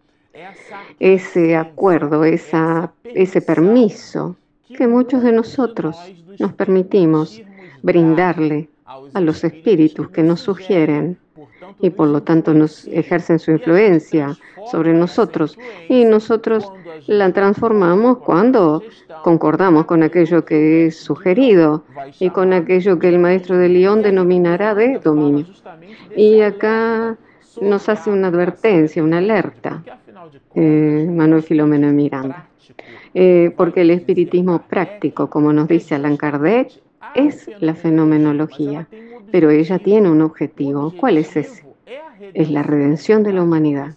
Ese 1.00 1.56
acuerdo, 1.56 2.24
ese 2.24 3.40
permiso 3.40 4.36
que 4.76 4.86
muchos 4.86 5.22
de 5.22 5.32
nosotros 5.32 5.96
nos 6.38 6.52
permitimos 6.52 7.42
brindarle 7.82 8.68
a 9.12 9.20
los 9.20 9.44
espíritus 9.44 10.10
que 10.10 10.22
nos 10.22 10.40
sugieren 10.40 11.18
y 11.80 11.90
por 11.90 12.08
lo 12.08 12.22
tanto 12.22 12.54
nos 12.54 12.86
ejercen 12.88 13.38
su 13.38 13.50
influencia 13.52 14.36
sobre 14.70 14.92
nosotros. 14.92 15.58
Y 15.88 16.04
nosotros 16.04 16.70
la 17.06 17.32
transformamos 17.32 18.18
cuando 18.18 18.82
concordamos 19.22 19.86
con 19.86 20.02
aquello 20.02 20.44
que 20.44 20.86
es 20.86 20.96
sugerido 20.96 21.84
y 22.20 22.30
con 22.30 22.52
aquello 22.52 22.98
que 22.98 23.08
el 23.08 23.18
maestro 23.18 23.56
de 23.58 23.68
León 23.68 24.02
denominará 24.02 24.74
de 24.74 24.98
dominio. 24.98 25.46
Y 26.16 26.40
acá 26.40 27.16
nos 27.60 27.88
hace 27.88 28.10
una 28.10 28.28
advertencia, 28.28 29.02
una 29.02 29.18
alerta, 29.18 29.82
eh, 30.54 31.08
Manuel 31.10 31.42
Filomeno 31.42 31.92
Miranda, 31.92 32.48
eh, 33.14 33.52
porque 33.56 33.82
el 33.82 33.90
espiritismo 33.90 34.62
práctico, 34.68 35.28
como 35.28 35.52
nos 35.52 35.68
dice 35.68 35.94
Allan 35.94 36.16
Kardec, 36.16 36.72
es 37.14 37.48
la 37.60 37.74
fenomenología, 37.74 38.88
pero 39.34 39.50
ella 39.50 39.80
tiene 39.80 40.08
un 40.08 40.22
objetivo. 40.22 40.94
¿Cuál 40.96 41.18
es 41.18 41.36
ese? 41.36 41.64
Es 42.34 42.52
la 42.52 42.62
redención 42.62 43.24
de 43.24 43.32
la 43.32 43.42
humanidad. 43.42 43.96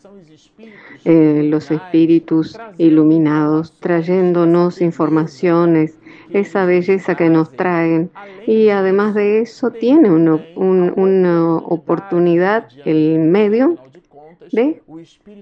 Eh, 1.05 1.43
los 1.43 1.69
espíritus 1.69 2.57
iluminados 2.79 3.71
trayéndonos 3.79 4.81
informaciones, 4.81 5.99
esa 6.31 6.65
belleza 6.65 7.13
que 7.13 7.29
nos 7.29 7.51
traen. 7.51 8.09
Y 8.47 8.69
además 8.69 9.13
de 9.13 9.41
eso, 9.41 9.69
tiene 9.69 10.09
una, 10.09 11.57
oportunidad 11.57 12.69
el 12.83 13.19
medio 13.19 13.77
de, 14.51 14.81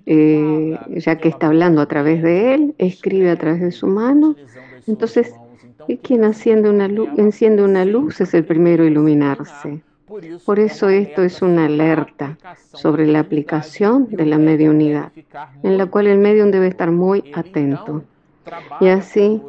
eh, 0.06 0.78
ya 0.90 1.16
que 1.20 1.30
está 1.30 1.48
hablando 1.48 1.80
a 1.80 1.86
través 1.86 2.22
de 2.22 2.54
él, 2.54 2.76
escribe 2.80 3.30
a 3.30 3.38
través 3.38 3.62
de 3.62 3.72
su 3.72 3.88
mano. 3.88 4.36
Entonces, 4.88 5.34
quien 6.02 6.24
enciende 6.24 6.70
una, 6.70 7.86
luz, 7.86 8.22
es 8.22 8.34
el 8.34 8.46
primero 8.46 8.84
a 8.84 8.88
iluminarse. 8.88 9.82
Por 10.46 10.60
eso 10.60 10.90
esto 10.90 11.24
es 11.24 11.42
una 11.42 11.66
alerta 11.66 12.38
sobre 12.74 13.08
la 13.08 13.20
aplicación 13.20 14.08
de 14.10 14.26
la 14.26 14.38
mediunidad, 14.38 15.12
en 15.64 15.78
la 15.78 15.88
cual 15.88 16.08
el 16.08 16.20
medium 16.20 16.52
debe 16.52 16.68
estar 16.68 16.92
muy 16.92 17.32
atento. 17.34 18.04
Y 18.80 18.88
así 18.88 19.42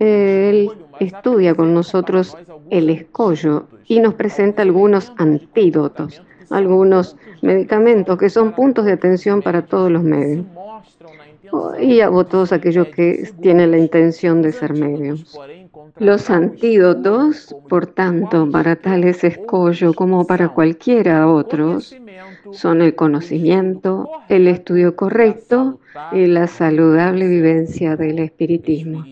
él 0.00 0.70
estudia 0.98 1.54
con 1.54 1.72
nosotros 1.74 2.36
el 2.70 2.90
escollo 2.90 3.66
y 3.86 4.00
nos 4.00 4.14
presenta 4.14 4.62
algunos 4.62 5.12
antídotos, 5.16 6.22
algunos 6.50 7.16
medicamentos 7.42 8.18
que 8.18 8.30
son 8.30 8.52
puntos 8.52 8.84
de 8.86 8.92
atención 8.92 9.42
para 9.42 9.62
todos 9.62 9.90
los 9.90 10.02
medios 10.02 10.44
y 11.80 12.00
a 12.00 12.10
todos 12.24 12.52
aquellos 12.52 12.88
que 12.88 13.30
tienen 13.40 13.70
la 13.70 13.78
intención 13.78 14.42
de 14.42 14.52
ser 14.52 14.74
medios. 14.74 15.38
Los 15.98 16.30
antídotos, 16.30 17.54
por 17.68 17.86
tanto, 17.86 18.50
para 18.50 18.76
tales 18.76 19.24
escollo 19.24 19.94
como 19.94 20.26
para 20.26 20.48
cualquiera 20.48 21.28
otros, 21.28 21.94
son 22.52 22.82
el 22.82 22.94
conocimiento, 22.94 24.08
el 24.28 24.46
estudio 24.46 24.96
correcto 24.96 25.80
y 26.12 26.26
la 26.26 26.46
saludable 26.46 27.28
vivencia 27.28 27.96
del 27.96 28.18
espiritismo. 28.18 29.04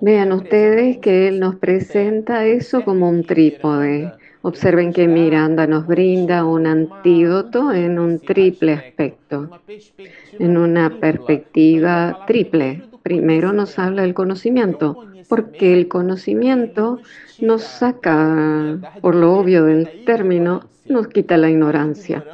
Vean 0.00 0.32
ustedes 0.32 0.98
que 0.98 1.28
él 1.28 1.40
nos 1.40 1.56
presenta 1.56 2.44
eso 2.46 2.84
como 2.84 3.08
un 3.08 3.24
trípode. 3.24 4.12
Observen 4.42 4.92
que 4.92 5.08
Miranda 5.08 5.66
nos 5.66 5.88
brinda 5.88 6.44
un 6.44 6.68
antídoto 6.68 7.72
en 7.72 7.98
un 7.98 8.20
triple 8.20 8.74
aspecto, 8.74 9.50
en 10.38 10.56
una 10.56 11.00
perspectiva 11.00 12.24
triple. 12.26 12.84
Primero 13.06 13.52
nos 13.52 13.78
habla 13.78 14.02
del 14.02 14.14
conocimiento, 14.14 15.06
porque 15.28 15.72
el 15.72 15.86
conocimiento 15.86 16.98
nos 17.40 17.62
saca, 17.62 18.78
por 19.00 19.14
lo 19.14 19.34
obvio 19.34 19.64
del 19.64 20.04
término, 20.04 20.64
nos 20.88 21.06
quita 21.06 21.36
la 21.36 21.48
ignorancia. 21.48 22.24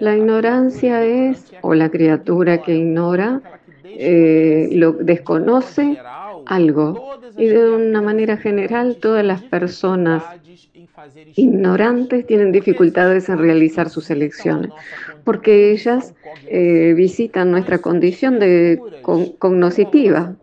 La 0.00 0.14
ignorancia 0.14 1.02
es, 1.02 1.54
o 1.62 1.72
la 1.72 1.88
criatura 1.88 2.60
que 2.60 2.74
ignora, 2.74 3.40
eh, 3.84 4.68
lo 4.72 4.92
desconoce 4.92 5.98
algo. 6.44 7.18
Y 7.38 7.46
de 7.46 7.70
una 7.70 8.02
manera 8.02 8.36
general, 8.36 8.98
todas 9.00 9.24
las 9.24 9.42
personas 9.42 10.22
ignorantes 11.36 12.26
tienen 12.26 12.52
dificultades 12.52 13.28
en 13.28 13.38
realizar 13.38 13.90
sus 13.90 14.10
elecciones, 14.10 14.70
porque 15.24 15.72
ellas 15.72 16.14
eh, 16.46 16.94
visitan 16.96 17.50
nuestra 17.50 17.78
condición 17.78 18.38
de 18.38 18.80
cognoscitiva. 19.02 20.36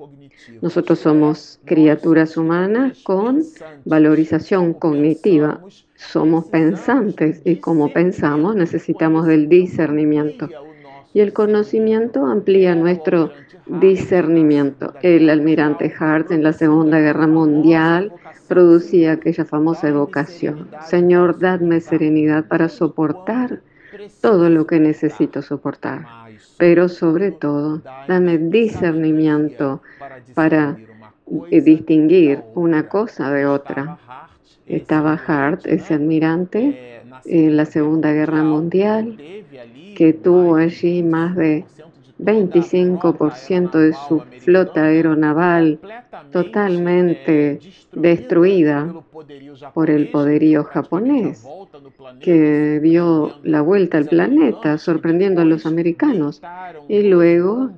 Nosotros 0.61 0.99
somos 0.99 1.59
criaturas 1.65 2.37
humanas 2.37 2.99
con 3.03 3.43
valorización 3.83 4.73
cognitiva. 4.73 5.61
Somos 5.95 6.45
pensantes 6.45 7.41
y 7.45 7.57
como 7.57 7.91
pensamos 7.91 8.55
necesitamos 8.55 9.27
del 9.27 9.49
discernimiento. 9.49 10.49
Y 11.13 11.21
el 11.21 11.33
conocimiento 11.33 12.25
amplía 12.25 12.75
nuestro 12.75 13.31
discernimiento. 13.67 14.93
El 15.01 15.29
almirante 15.29 15.93
Hart 15.97 16.31
en 16.31 16.43
la 16.43 16.53
Segunda 16.53 16.99
Guerra 16.99 17.27
Mundial 17.27 18.11
producía 18.47 19.13
aquella 19.13 19.45
famosa 19.45 19.89
evocación. 19.89 20.69
Señor, 20.85 21.39
dadme 21.39 21.81
serenidad 21.81 22.45
para 22.47 22.69
soportar 22.69 23.61
todo 24.21 24.49
lo 24.49 24.67
que 24.67 24.79
necesito 24.79 25.41
soportar, 25.41 26.05
pero 26.57 26.89
sobre 26.89 27.31
todo, 27.31 27.81
dame 28.07 28.37
discernimiento 28.37 29.81
para 30.33 30.77
eh, 31.49 31.61
distinguir 31.61 32.41
una 32.53 32.87
cosa 32.87 33.31
de 33.31 33.45
otra. 33.45 33.97
Estaba 34.67 35.13
Hart, 35.13 35.65
ese 35.65 35.93
admirante, 35.93 37.01
en 37.25 37.57
la 37.57 37.65
Segunda 37.65 38.11
Guerra 38.11 38.43
Mundial, 38.43 39.17
que 39.95 40.13
tuvo 40.13 40.55
allí 40.55 41.01
más 41.03 41.35
de 41.35 41.65
25% 42.19 43.71
de 43.71 43.93
su 43.93 44.21
flota 44.39 44.85
aeronaval 44.85 45.79
totalmente 46.31 47.59
destruida 47.91 48.93
por 49.73 49.89
el 49.89 50.09
poderío 50.09 50.63
japonés, 50.63 51.45
que 52.19 52.79
dio 52.81 53.33
la 53.43 53.61
vuelta 53.61 53.97
al 53.97 54.05
planeta 54.05 54.77
sorprendiendo 54.77 55.41
a 55.41 55.45
los 55.45 55.65
americanos. 55.65 56.41
Y 56.87 57.03
luego 57.03 57.71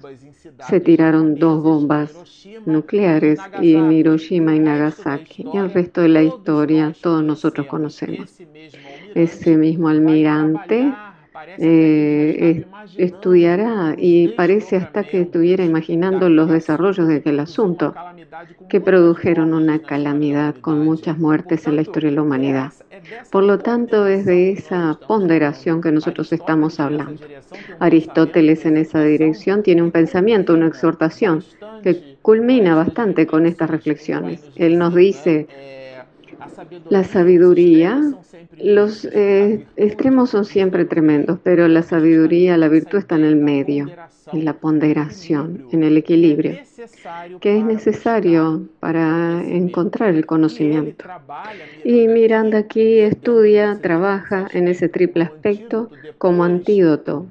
se 0.67 0.79
tiraron 0.79 1.35
dos 1.35 1.63
bombas 1.63 2.13
nucleares 2.65 3.39
y 3.61 3.75
en 3.75 3.91
Hiroshima 3.91 4.55
y 4.55 4.59
Nagasaki. 4.59 5.45
Y 5.53 5.57
el 5.57 5.71
resto 5.71 6.01
de 6.01 6.09
la 6.09 6.23
historia 6.23 6.93
todos 7.01 7.23
nosotros 7.23 7.67
conocemos. 7.67 8.37
Ese 9.15 9.57
mismo 9.57 9.89
almirante 9.89 10.93
eh, 11.57 12.65
estudiará 12.97 13.95
y 13.97 14.29
parece 14.29 14.77
hasta 14.77 15.03
que 15.03 15.21
estuviera 15.21 15.63
imaginando 15.63 16.29
los 16.29 16.49
desarrollos 16.49 17.07
de 17.07 17.17
aquel 17.17 17.39
asunto 17.39 17.93
que 18.69 18.81
produjeron 18.81 19.53
una 19.53 19.79
calamidad 19.79 20.55
con 20.55 20.83
muchas 20.83 21.17
muertes 21.17 21.67
en 21.67 21.77
la 21.77 21.81
historia 21.81 22.09
de 22.09 22.15
la 22.15 22.21
humanidad. 22.21 22.73
Por 23.31 23.43
lo 23.43 23.59
tanto, 23.59 24.07
es 24.07 24.25
de 24.25 24.51
esa 24.51 24.99
ponderación 25.07 25.81
que 25.81 25.91
nosotros 25.91 26.33
estamos 26.33 26.79
hablando. 26.79 27.21
Aristóteles 27.79 28.65
en 28.65 28.77
esa 28.77 29.01
dirección 29.03 29.63
tiene 29.63 29.81
un 29.81 29.91
pensamiento, 29.91 30.53
una 30.53 30.67
exhortación 30.67 31.43
que 31.83 32.17
culmina 32.21 32.75
bastante 32.75 33.27
con 33.27 33.45
estas 33.45 33.69
reflexiones. 33.69 34.43
Él 34.55 34.77
nos 34.77 34.93
dice, 34.95 35.47
la 36.89 37.03
sabiduría, 37.03 38.01
los 38.57 39.05
eh, 39.05 39.65
extremos 39.75 40.31
son 40.31 40.45
siempre 40.45 40.85
tremendos, 40.85 41.39
pero 41.43 41.67
la 41.67 41.83
sabiduría, 41.83 42.57
la 42.57 42.67
virtud 42.67 42.99
está 42.99 43.15
en 43.15 43.25
el 43.25 43.35
medio, 43.35 43.87
en 44.33 44.45
la 44.45 44.53
ponderación, 44.53 45.67
en 45.71 45.83
el 45.83 45.97
equilibrio, 45.97 46.57
que 47.39 47.57
es 47.57 47.63
necesario 47.63 48.67
para 48.79 49.43
encontrar 49.43 50.15
el 50.15 50.25
conocimiento. 50.25 51.05
Y 51.83 52.07
Miranda 52.07 52.59
aquí 52.59 52.99
estudia, 52.99 53.79
trabaja 53.81 54.47
en 54.51 54.67
ese 54.67 54.89
triple 54.89 55.23
aspecto 55.23 55.89
como 56.17 56.43
antídoto, 56.43 57.25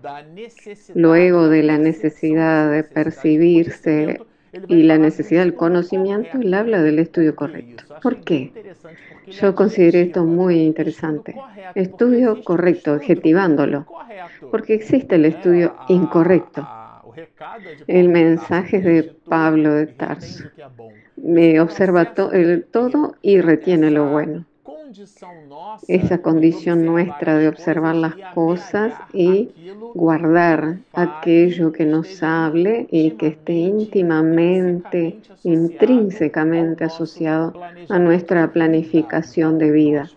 luego 0.95 1.49
de 1.49 1.63
la 1.63 1.79
necesidad 1.79 2.71
de 2.71 2.85
percibirse 2.85 4.21
y 4.69 4.83
la 4.83 4.99
necesidad 4.99 5.43
del 5.43 5.55
conocimiento, 5.55 6.39
él 6.39 6.55
habla 6.55 6.83
del 6.83 6.99
estudio 6.99 7.35
correcto. 7.35 7.85
¿Por 8.03 8.21
qué? 8.23 8.53
Yo 9.27 9.55
consideré 9.55 10.03
esto 10.03 10.25
muy 10.25 10.61
interesante. 10.63 11.35
Estudio 11.75 12.43
correcto, 12.45 12.93
adjetivándolo, 12.93 13.87
porque 14.51 14.75
existe 14.75 15.17
el 15.17 15.27
estudio 15.27 15.77
incorrecto. 15.89 16.67
El 17.87 18.09
mensaje 18.09 18.81
de 18.81 19.03
Pablo 19.29 19.75
de 19.75 19.87
Tarso. 19.87 20.45
Me 21.17 21.61
observa 21.61 22.13
el 22.33 22.65
todo 22.65 23.17
y 23.23 23.41
retiene 23.41 23.91
lo 23.91 24.11
bueno 24.11 24.45
esa 25.89 26.19
condición 26.19 26.85
nuestra 26.85 27.37
de 27.37 27.49
observar 27.49 27.95
las 27.95 28.15
cosas 28.35 28.95
y 29.13 29.51
guardar 29.95 30.79
aquello 30.93 31.73
que 31.73 31.85
nos 31.85 32.23
hable 32.23 32.87
y 32.91 33.13
que 33.13 33.29
esté 33.29 33.53
íntimamente, 33.53 35.19
intrínsecamente 35.43 36.85
asociado 36.85 37.53
a 37.89 37.99
nuestra 37.99 38.53
planificación 38.53 39.59
de 39.59 39.71
vida. 39.71 40.11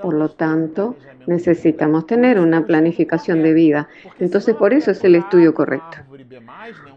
Por 0.00 0.14
lo 0.14 0.30
tanto, 0.30 0.96
necesitamos 1.26 2.06
tener 2.06 2.38
una 2.38 2.66
planificación 2.66 3.42
de 3.42 3.52
vida. 3.52 3.88
Entonces, 4.20 4.54
por 4.54 4.72
eso 4.72 4.90
es 4.90 5.02
el 5.04 5.16
estudio 5.16 5.54
correcto. 5.54 5.98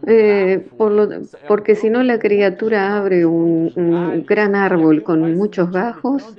Eh, 0.06 0.66
porque 1.46 1.74
si 1.74 1.90
no, 1.90 2.02
la 2.02 2.18
criatura 2.18 2.96
abre 2.96 3.26
un 3.26 4.24
gran 4.26 4.54
árbol 4.54 5.02
con 5.02 5.34
muchos 5.36 5.70
gajos 5.70 6.36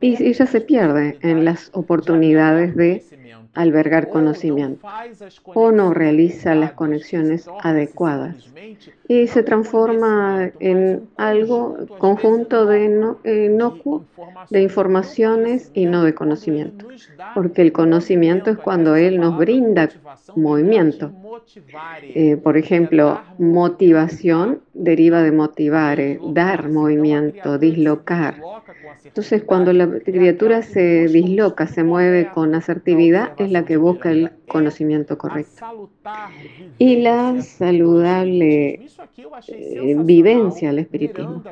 y 0.00 0.22
ella 0.22 0.46
se 0.46 0.60
pierde 0.60 1.18
en 1.22 1.44
las 1.44 1.70
oportunidades 1.72 2.76
de 2.76 3.04
albergar 3.54 4.08
conocimiento 4.08 4.86
o 5.44 5.72
no 5.72 5.92
realiza 5.92 6.54
las 6.54 6.72
conexiones 6.72 7.48
adecuadas 7.62 8.36
y 9.08 9.26
se 9.26 9.42
transforma 9.42 10.50
en 10.60 11.08
algo 11.16 11.78
conjunto 11.98 12.66
de 12.66 12.90
no, 12.90 13.18
inocuo 13.24 14.04
de 14.50 14.60
informaciones 14.60 15.70
y 15.72 15.86
no 15.86 16.04
de 16.04 16.14
conocimiento, 16.14 16.86
porque 17.34 17.62
el 17.62 17.72
conocimiento 17.72 18.50
es 18.50 18.58
cuando 18.58 18.96
él 18.96 19.18
nos 19.18 19.38
brinda 19.38 19.88
movimiento. 20.36 21.10
Eh, 22.02 22.36
por 22.36 22.58
ejemplo, 22.58 23.20
motivación 23.38 24.60
deriva 24.74 25.22
de 25.22 25.32
motivar, 25.32 25.98
dar 26.34 26.68
movimiento, 26.68 27.58
dislocar. 27.58 28.36
Entonces, 29.04 29.42
cuando 29.42 29.72
la 29.72 29.88
criatura 30.00 30.60
se 30.62 31.08
disloca, 31.08 31.66
se 31.66 31.82
mueve 31.82 32.30
con 32.34 32.54
asertividad, 32.54 33.32
es 33.38 33.50
la 33.50 33.64
que 33.64 33.78
busca 33.78 34.10
el 34.10 34.30
conocimiento 34.48 35.16
correcto. 35.16 35.90
Y 36.78 36.96
la 36.96 37.40
saludable 37.42 38.86
eh, 39.46 39.96
vivencia 39.98 40.68
del 40.70 40.80
espiritismo. 40.80 41.44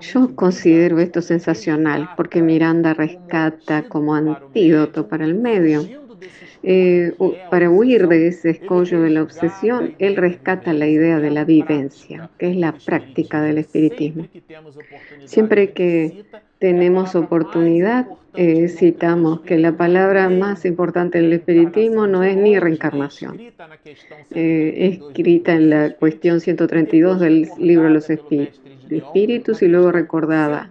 Yo 0.00 0.34
considero 0.34 0.98
esto 0.98 1.22
sensacional 1.22 2.10
porque 2.16 2.42
Miranda 2.42 2.94
rescata 2.94 3.82
como 3.88 4.14
antídoto 4.14 5.06
para 5.06 5.24
el 5.24 5.34
medio 5.34 5.86
eh, 6.62 7.14
para 7.50 7.70
huir 7.70 8.08
de 8.08 8.28
ese 8.28 8.50
escollo 8.50 9.00
de 9.02 9.10
la 9.10 9.22
obsesión, 9.22 9.94
él 9.98 10.16
rescata 10.16 10.72
la 10.72 10.88
idea 10.88 11.20
de 11.20 11.30
la 11.30 11.44
vivencia, 11.44 12.30
que 12.38 12.50
es 12.50 12.56
la 12.56 12.72
práctica 12.72 13.40
del 13.42 13.58
espiritismo. 13.58 14.26
Siempre 15.24 15.72
que 15.72 16.24
tenemos 16.58 17.14
oportunidad, 17.14 18.08
eh, 18.40 18.68
citamos 18.68 19.40
que 19.40 19.58
la 19.58 19.76
palabra 19.76 20.28
más 20.28 20.64
importante 20.64 21.20
del 21.20 21.32
espiritismo 21.32 22.06
no 22.06 22.22
es 22.22 22.36
ni 22.36 22.56
reencarnación, 22.56 23.36
eh, 24.30 25.00
escrita 25.00 25.54
en 25.54 25.70
la 25.70 25.90
cuestión 25.96 26.40
132 26.40 27.18
del 27.18 27.48
libro 27.58 27.88
los 27.88 28.08
espíritus 28.08 28.60
espíritus 28.90 29.62
y 29.62 29.68
luego 29.68 29.92
recordada 29.92 30.70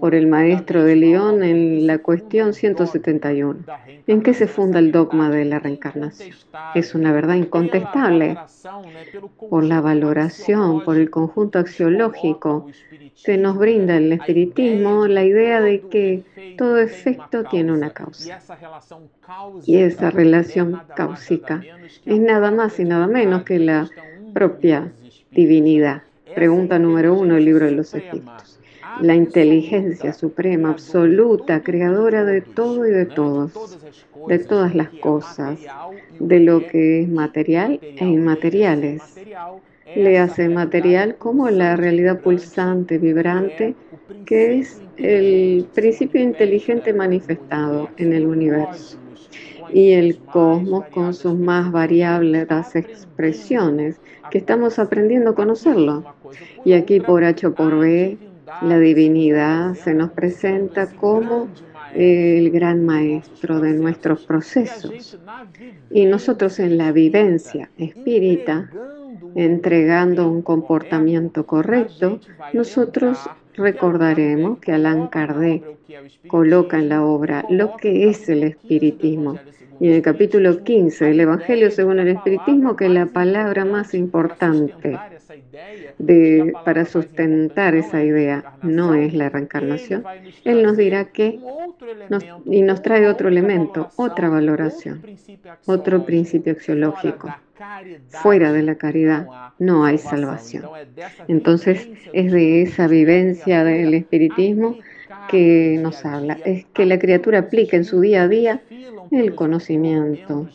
por 0.00 0.14
el 0.14 0.26
maestro 0.26 0.84
de 0.84 0.96
León 0.96 1.42
en 1.42 1.86
la 1.86 1.98
cuestión 1.98 2.54
171. 2.54 3.60
¿En 4.06 4.22
qué 4.22 4.34
se 4.34 4.46
funda 4.46 4.78
el 4.78 4.92
dogma 4.92 5.30
de 5.30 5.44
la 5.44 5.58
reencarnación? 5.58 6.36
Es 6.74 6.94
una 6.94 7.12
verdad 7.12 7.34
incontestable 7.34 8.36
por 9.50 9.64
la 9.64 9.80
valoración, 9.80 10.84
por 10.84 10.96
el 10.96 11.10
conjunto 11.10 11.58
axiológico 11.58 12.66
que 13.24 13.36
nos 13.36 13.58
brinda 13.58 13.96
el 13.96 14.12
espiritismo, 14.12 15.06
la 15.06 15.24
idea 15.24 15.60
de 15.60 15.80
que 15.80 16.24
todo 16.56 16.78
efecto 16.78 17.44
tiene 17.44 17.72
una 17.72 17.90
causa. 17.90 18.40
Y 19.64 19.78
esa 19.78 20.10
relación 20.10 20.80
cáusica 20.94 21.62
es 22.04 22.20
nada 22.20 22.50
más 22.50 22.78
y 22.78 22.84
nada 22.84 23.06
menos 23.06 23.42
que 23.42 23.58
la 23.58 23.88
propia 24.32 24.92
divinidad. 25.30 26.02
Pregunta 26.34 26.78
número 26.78 27.14
uno 27.14 27.34
del 27.34 27.44
libro 27.44 27.66
de 27.66 27.72
los 27.72 27.94
espíritus. 27.94 28.60
La 29.00 29.14
inteligencia 29.14 30.12
suprema, 30.12 30.70
absoluta, 30.70 31.62
creadora 31.62 32.24
de 32.24 32.40
todo 32.40 32.86
y 32.86 32.90
de 32.90 33.06
todos, 33.06 33.78
de 34.26 34.38
todas 34.38 34.74
las 34.74 34.88
cosas, 34.88 35.58
de 36.18 36.40
lo 36.40 36.66
que 36.66 37.02
es 37.02 37.08
material 37.08 37.78
e 37.82 38.04
inmateriales. 38.04 39.02
Le 39.94 40.18
hace 40.18 40.48
material 40.48 41.16
como 41.16 41.48
la 41.50 41.76
realidad 41.76 42.20
pulsante, 42.20 42.98
vibrante, 42.98 43.74
que 44.26 44.58
es 44.58 44.82
el 44.96 45.66
principio 45.74 46.20
inteligente 46.20 46.92
manifestado 46.92 47.88
en 47.96 48.12
el 48.12 48.26
universo 48.26 48.98
y 49.72 49.92
el 49.92 50.18
cosmos 50.18 50.86
con 50.86 51.14
sus 51.14 51.38
más 51.38 51.70
variables 51.72 52.46
expresiones, 52.74 54.00
que 54.30 54.38
estamos 54.38 54.78
aprendiendo 54.78 55.30
a 55.30 55.34
conocerlo. 55.34 56.04
Y 56.64 56.72
aquí 56.72 57.00
por 57.00 57.24
H 57.24 57.46
o 57.46 57.54
por 57.54 57.78
B, 57.78 58.18
la 58.62 58.78
divinidad 58.78 59.74
se 59.74 59.94
nos 59.94 60.10
presenta 60.10 60.86
como 60.86 61.48
el 61.94 62.50
gran 62.50 62.84
maestro 62.84 63.60
de 63.60 63.72
nuestros 63.72 64.24
procesos. 64.24 65.18
Y 65.90 66.06
nosotros 66.06 66.58
en 66.58 66.78
la 66.78 66.92
vivencia 66.92 67.70
espírita, 67.78 68.70
entregando 69.34 70.30
un 70.30 70.42
comportamiento 70.42 71.46
correcto, 71.46 72.20
nosotros 72.52 73.18
recordaremos 73.54 74.58
que 74.58 74.72
Allan 74.72 75.08
Kardec 75.08 75.64
coloca 76.28 76.78
en 76.78 76.88
la 76.88 77.04
obra 77.04 77.44
lo 77.48 77.76
que 77.76 78.08
es 78.08 78.28
el 78.28 78.44
espiritismo. 78.44 79.38
Y 79.80 79.88
en 79.88 79.94
el 79.94 80.02
capítulo 80.02 80.62
15 80.64 81.04
del 81.04 81.20
Evangelio 81.20 81.70
según 81.70 82.00
el 82.00 82.08
espiritismo, 82.08 82.76
que 82.76 82.88
la 82.88 83.06
palabra 83.06 83.64
más 83.64 83.94
importante 83.94 84.98
para 86.64 86.84
sustentar 86.84 87.74
esa 87.74 88.02
idea 88.02 88.54
no 88.62 88.94
es 88.94 89.14
la 89.14 89.28
reencarnación, 89.28 90.04
Él 90.44 90.62
nos 90.62 90.76
dirá 90.76 91.06
que 91.06 91.38
y 92.46 92.62
nos 92.62 92.82
trae 92.82 93.06
otro 93.06 93.28
elemento, 93.28 93.90
otra 93.96 94.28
valoración, 94.28 95.02
otro 95.66 96.04
principio 96.04 96.52
axiológico. 96.52 97.34
Fuera 98.10 98.52
de 98.52 98.62
la 98.62 98.76
caridad 98.76 99.26
no 99.58 99.84
hay 99.84 99.98
salvación. 99.98 100.64
Entonces 101.26 101.88
es 102.12 102.30
de 102.30 102.62
esa 102.62 102.86
vivencia 102.86 103.64
del 103.64 103.94
espiritismo 103.94 104.76
que 105.30 105.78
nos 105.80 106.04
habla. 106.04 106.38
Es 106.44 106.66
que 106.66 106.86
la 106.86 106.98
criatura 106.98 107.40
aplique 107.40 107.76
en 107.76 107.84
su 107.84 108.00
día 108.00 108.22
a 108.22 108.28
día 108.28 108.62
el 109.10 109.34
conocimiento, 109.34 110.48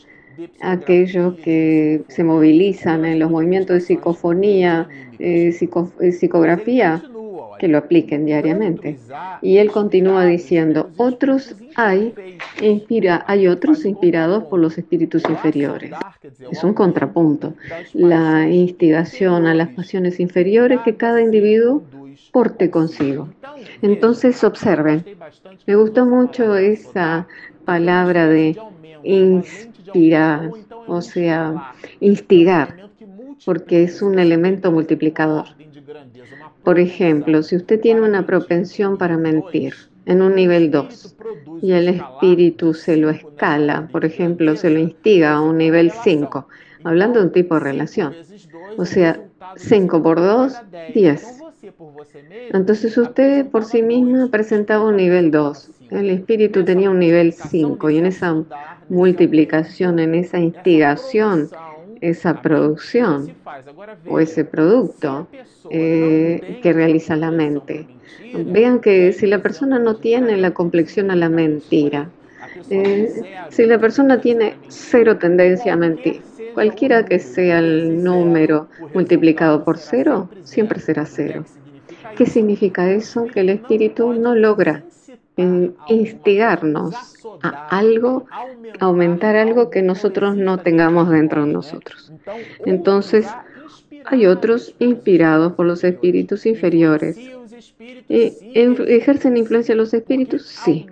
aquellos 0.62 1.36
que 1.36 2.03
se 2.07 2.23
movilizan 2.23 3.05
en 3.05 3.19
los 3.19 3.31
movimientos 3.31 3.75
de 3.75 3.81
psicofonía, 3.81 4.88
eh, 5.19 5.55
eh, 5.99 6.12
psicografía, 6.12 7.03
que 7.59 7.67
lo 7.67 7.77
apliquen 7.77 8.25
diariamente. 8.25 8.97
Y 9.41 9.57
él 9.57 9.71
continúa 9.71 10.25
diciendo, 10.25 10.89
otros 10.97 11.55
hay, 11.75 12.13
inspira, 12.62 13.23
hay 13.27 13.47
otros 13.47 13.86
inspirados 13.86 14.43
por 14.45 14.59
los 14.59 14.77
espíritus 14.77 15.23
inferiores. 15.29 15.91
Es 16.51 16.63
un 16.63 16.73
contrapunto. 16.73 17.53
La 17.93 18.49
instigación 18.49 19.45
a 19.45 19.53
las 19.53 19.69
pasiones 19.69 20.19
inferiores 20.19 20.79
que 20.83 20.95
cada 20.95 21.21
individuo 21.21 21.83
porte 22.32 22.69
consigo. 22.69 23.30
Entonces 23.82 24.43
observen, 24.43 25.06
me 25.65 25.76
gustó 25.76 26.06
mucho 26.06 26.56
esa 26.56 27.28
palabra 27.65 28.28
de 28.28 28.58
inspirar, 29.04 30.52
o 30.88 31.02
sea, 31.02 31.73
instigar, 31.99 32.89
porque 33.45 33.84
es 33.84 34.02
un 34.02 34.19
elemento 34.19 34.71
multiplicador. 34.71 35.45
Por 36.63 36.80
ejemplo, 36.80 37.43
si 37.43 37.58
usted 37.58 37.80
tiene 37.80 38.02
una 38.02 38.26
propensión 38.26 38.97
para 38.97 39.17
mentir 39.17 39.73
en 40.06 40.21
un 40.21 40.36
nivel 40.36 40.71
2 40.71 41.15
y 41.62 41.71
el 41.73 41.89
espíritu 41.89 42.73
se 42.73 42.97
lo 42.97 43.10
escala, 43.10 43.88
por 43.91 44.06
ejemplo, 44.06 44.56
se 44.56 44.69
lo 44.69 44.80
instiga 44.80 45.34
a 45.34 45.41
un 45.41 45.58
nivel 45.58 45.91
5, 45.91 46.47
hablando 46.84 47.19
de 47.19 47.26
un 47.26 47.32
tipo 47.32 47.56
de 47.56 47.62
relación, 47.62 48.15
o 48.78 48.86
sea, 48.86 49.19
5 49.58 50.02
por 50.02 50.19
2, 50.19 50.54
10. 50.93 51.42
Entonces 52.52 52.97
usted 52.97 53.47
por 53.47 53.65
sí 53.65 53.82
misma 53.82 54.28
presentaba 54.30 54.88
un 54.88 54.97
nivel 54.97 55.32
2, 55.32 55.69
el 55.91 56.10
espíritu 56.10 56.65
tenía 56.65 56.89
un 56.89 56.99
nivel 56.99 57.34
5 57.34 57.89
y 57.89 57.97
en 57.97 58.06
esa 58.06 58.43
multiplicación, 58.89 59.99
en 59.99 60.15
esa 60.15 60.39
instigación, 60.39 61.49
esa 62.02 62.41
producción 62.41 63.34
o 64.10 64.19
ese 64.19 64.43
producto 64.43 65.28
eh, 65.69 66.60
que 66.62 66.73
realiza 66.73 67.15
la 67.15 67.32
mente. 67.32 67.88
Vean 68.34 68.80
que 68.80 69.13
si 69.13 69.28
la 69.28 69.41
persona 69.41 69.80
no 69.80 69.95
tiene 69.95 70.36
la 70.38 70.52
complexión 70.52 71.12
a 71.12 71.15
la 71.15 71.30
mentira, 71.30 72.10
eh, 72.69 73.10
si 73.49 73.65
la 73.65 73.80
persona 73.80 74.19
tiene 74.19 74.56
cero 74.67 75.17
tendencia 75.17 75.73
a 75.73 75.78
mentir, 75.78 76.21
cualquiera 76.53 77.05
que 77.05 77.19
sea 77.19 77.59
el 77.59 78.03
número 78.03 78.67
multiplicado 78.93 79.63
por 79.63 79.77
cero, 79.77 80.29
siempre 80.43 80.79
será 80.79 81.05
cero. 81.05 81.45
¿Qué 82.17 82.25
significa 82.25 82.91
eso? 82.91 83.25
Que 83.25 83.41
el 83.41 83.49
espíritu 83.49 84.13
no 84.13 84.35
logra 84.35 84.83
instigarnos 85.87 86.93
a 87.41 87.67
algo, 87.77 88.25
aumentar 88.79 89.35
algo 89.35 89.69
que 89.71 89.81
nosotros 89.81 90.35
no 90.37 90.59
tengamos 90.59 91.09
dentro 91.09 91.45
de 91.45 91.51
nosotros. 91.51 92.11
Entonces, 92.65 93.27
hay 94.05 94.27
otros 94.27 94.75
inspirados 94.79 95.53
por 95.53 95.65
los 95.65 95.83
espíritus 95.83 96.45
inferiores. 96.45 97.17
¿Ejercen 98.09 99.37
influencia 99.37 99.75
los 99.75 99.93
espíritus? 99.93 100.45
Sí, 100.45 100.85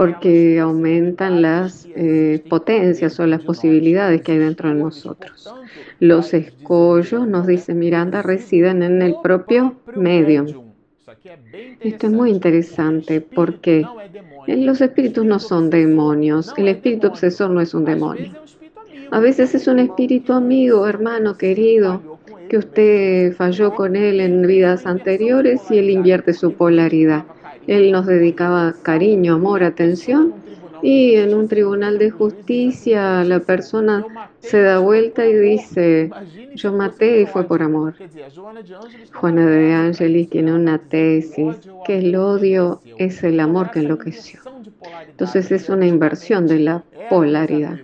porque 0.00 0.58
aumentan 0.58 1.42
las 1.42 1.86
eh, 1.94 2.42
potencias 2.48 3.20
o 3.20 3.26
las 3.26 3.42
posibilidades 3.42 4.22
que 4.22 4.32
hay 4.32 4.38
dentro 4.38 4.70
de 4.70 4.76
nosotros. 4.76 5.52
Los 5.98 6.32
escollos, 6.32 7.28
nos 7.28 7.46
dice 7.46 7.74
Miranda, 7.74 8.22
residen 8.22 8.82
en 8.82 9.02
el 9.02 9.16
propio 9.22 9.74
medio 9.94 10.46
esto 11.80 12.06
es 12.06 12.12
muy 12.14 12.30
interesante 12.30 13.20
porque 13.20 13.84
los 14.46 14.80
espíritus 14.80 15.26
no 15.26 15.38
son 15.38 15.68
demonios, 15.68 16.50
el 16.56 16.68
espíritu 16.68 17.08
obsesor 17.08 17.50
no 17.50 17.60
es 17.60 17.74
un 17.74 17.84
demonio. 17.84 18.32
A 19.10 19.20
veces 19.20 19.54
es 19.54 19.66
un 19.66 19.80
espíritu 19.80 20.32
amigo, 20.32 20.86
hermano, 20.86 21.36
querido, 21.36 22.00
que 22.48 22.56
usted 22.56 23.34
falló 23.34 23.74
con 23.74 23.96
él 23.96 24.20
en 24.20 24.46
vidas 24.46 24.86
anteriores 24.86 25.60
y 25.70 25.76
él 25.76 25.90
invierte 25.90 26.32
su 26.32 26.54
polaridad. 26.54 27.26
Él 27.66 27.92
nos 27.92 28.06
dedicaba 28.06 28.74
cariño, 28.82 29.34
amor, 29.34 29.62
atención 29.62 30.34
y 30.82 31.16
en 31.16 31.34
un 31.34 31.48
tribunal 31.48 31.98
de 31.98 32.10
justicia 32.10 33.24
la 33.24 33.40
persona 33.40 34.04
se 34.40 34.62
da 34.62 34.78
vuelta 34.78 35.26
y 35.26 35.34
dice, 35.34 36.10
yo 36.54 36.72
maté 36.72 37.22
y 37.22 37.26
fue 37.26 37.44
por 37.44 37.62
amor. 37.62 37.94
Juana 39.12 39.46
de 39.46 39.72
Ángeles 39.74 40.30
tiene 40.30 40.54
una 40.54 40.78
tesis 40.78 41.56
que 41.84 41.98
el 41.98 42.16
odio 42.16 42.80
es 42.96 43.22
el 43.22 43.40
amor 43.40 43.70
que 43.70 43.80
enloqueció. 43.80 44.40
Entonces 45.08 45.52
es 45.52 45.68
una 45.68 45.86
inversión 45.86 46.46
de 46.46 46.60
la 46.60 46.84
polaridad. 47.10 47.78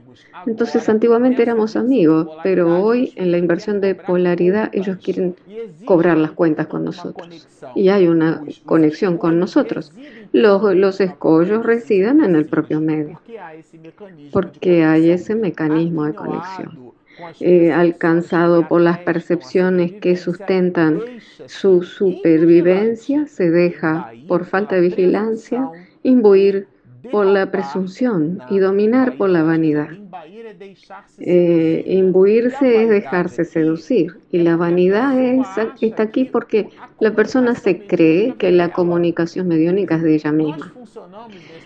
Entonces 0.45 0.89
antiguamente 0.89 1.43
éramos 1.43 1.77
amigos, 1.77 2.29
pero 2.43 2.83
hoy 2.83 3.13
en 3.17 3.31
la 3.31 3.39
inversión 3.39 3.81
de 3.81 3.95
polaridad 3.95 4.71
ellos 4.73 4.99
quieren 5.03 5.37
cobrar 5.85 6.19
las 6.19 6.33
cuentas 6.33 6.67
con 6.67 6.85
nosotros. 6.85 7.49
Y 7.75 7.89
hay 7.89 8.07
una 8.09 8.43
conexión 8.65 9.19
con 9.19 9.39
nosotros. 9.39 9.93
Los, 10.33 10.75
los 10.75 11.01
escollos 11.01 11.65
residen 11.65 12.23
en 12.23 12.37
el 12.37 12.47
propio 12.47 12.81
medio, 12.81 13.21
porque 14.33 14.85
hay 14.85 15.11
ese 15.11 15.35
mecanismo 15.35 16.05
de 16.05 16.15
conexión. 16.15 16.87
Eh, 17.41 17.73
alcanzado 17.73 18.69
por 18.69 18.83
las 18.83 18.99
percepciones 18.99 19.93
que 19.93 20.17
sustentan 20.17 21.01
su 21.47 21.83
supervivencia, 21.83 23.27
se 23.27 23.51
deja, 23.51 24.11
por 24.29 24.45
falta 24.45 24.75
de 24.75 24.83
vigilancia, 24.83 25.67
imbuir 26.03 26.69
por 27.11 27.27
la 27.27 27.51
presunción 27.51 28.41
y 28.51 28.59
dominar 28.59 29.17
por 29.17 29.31
la 29.31 29.43
vanidad. 29.43 29.89
Eh, 31.19 31.85
imbuirse 31.87 32.83
es 32.83 32.89
dejarse 32.89 33.45
seducir 33.45 34.19
y 34.31 34.39
la 34.39 34.57
vanidad 34.57 35.15
está 35.81 36.03
aquí 36.03 36.25
porque 36.25 36.71
la 37.01 37.13
persona 37.13 37.55
se 37.55 37.87
cree 37.87 38.35
que 38.35 38.51
la 38.51 38.73
comunicación 38.73 39.49
mediónica 39.49 39.97
es 39.97 40.03
de 40.03 40.15
ella 40.15 40.33
misma. 40.33 40.73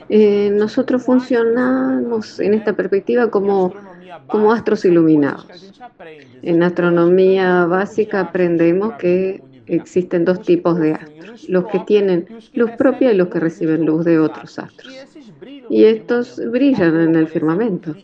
Eh, 0.09 0.50
nosotros 0.53 1.05
funcionamos 1.05 2.40
en 2.40 2.55
esta 2.55 2.72
perspectiva 2.72 3.31
como, 3.31 3.74
como 4.26 4.53
astros 4.53 4.85
iluminados. 4.85 5.46
En 6.42 6.62
astronomía 6.62 7.66
básica 7.66 8.20
aprendemos 8.20 8.94
que 8.94 9.42
existen 9.66 10.24
dos 10.24 10.42
tipos 10.42 10.79
de 10.81 10.94
astros, 10.94 11.48
los 11.48 11.66
que 11.68 11.79
tienen 11.81 12.26
luz 12.55 12.72
propia 12.72 13.12
y 13.12 13.16
los 13.16 13.29
que 13.29 13.38
reciben 13.38 13.85
luz 13.85 14.05
de 14.05 14.18
otros 14.18 14.59
astros 14.59 14.92
y 15.70 15.85
estos 15.85 16.40
brillan 16.50 17.00
en 17.00 17.14
el 17.14 17.28
firmamento. 17.28 17.94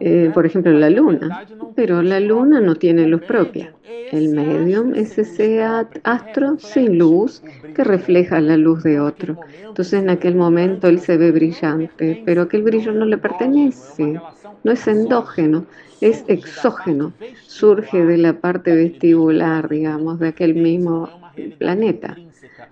Eh, 0.00 0.30
por 0.32 0.46
ejemplo, 0.46 0.72
la 0.72 0.88
luna, 0.88 1.44
pero 1.74 2.02
la 2.02 2.20
luna 2.20 2.60
no 2.60 2.76
tiene 2.76 3.06
luz 3.06 3.22
propia. 3.22 3.74
El 4.12 4.30
medium 4.30 4.94
es 4.94 5.18
ese 5.18 5.62
astro 5.62 6.58
sin 6.58 6.98
luz 6.98 7.42
que 7.74 7.84
refleja 7.84 8.40
la 8.40 8.56
luz 8.56 8.82
de 8.84 9.00
otro. 9.00 9.36
Entonces 9.66 10.00
en 10.00 10.10
aquel 10.10 10.36
momento 10.36 10.88
él 10.88 11.00
se 11.00 11.16
ve 11.16 11.32
brillante, 11.32 12.22
pero 12.24 12.42
aquel 12.42 12.62
brillo 12.62 12.92
no 12.92 13.04
le 13.04 13.18
pertenece, 13.18 14.20
no 14.62 14.72
es 14.72 14.86
endógeno, 14.86 15.66
es 16.00 16.24
exógeno, 16.28 17.12
surge 17.46 18.04
de 18.04 18.18
la 18.18 18.34
parte 18.40 18.74
vestibular, 18.74 19.68
digamos, 19.68 20.20
de 20.20 20.28
aquel 20.28 20.54
mismo 20.54 21.10
planeta. 21.58 22.16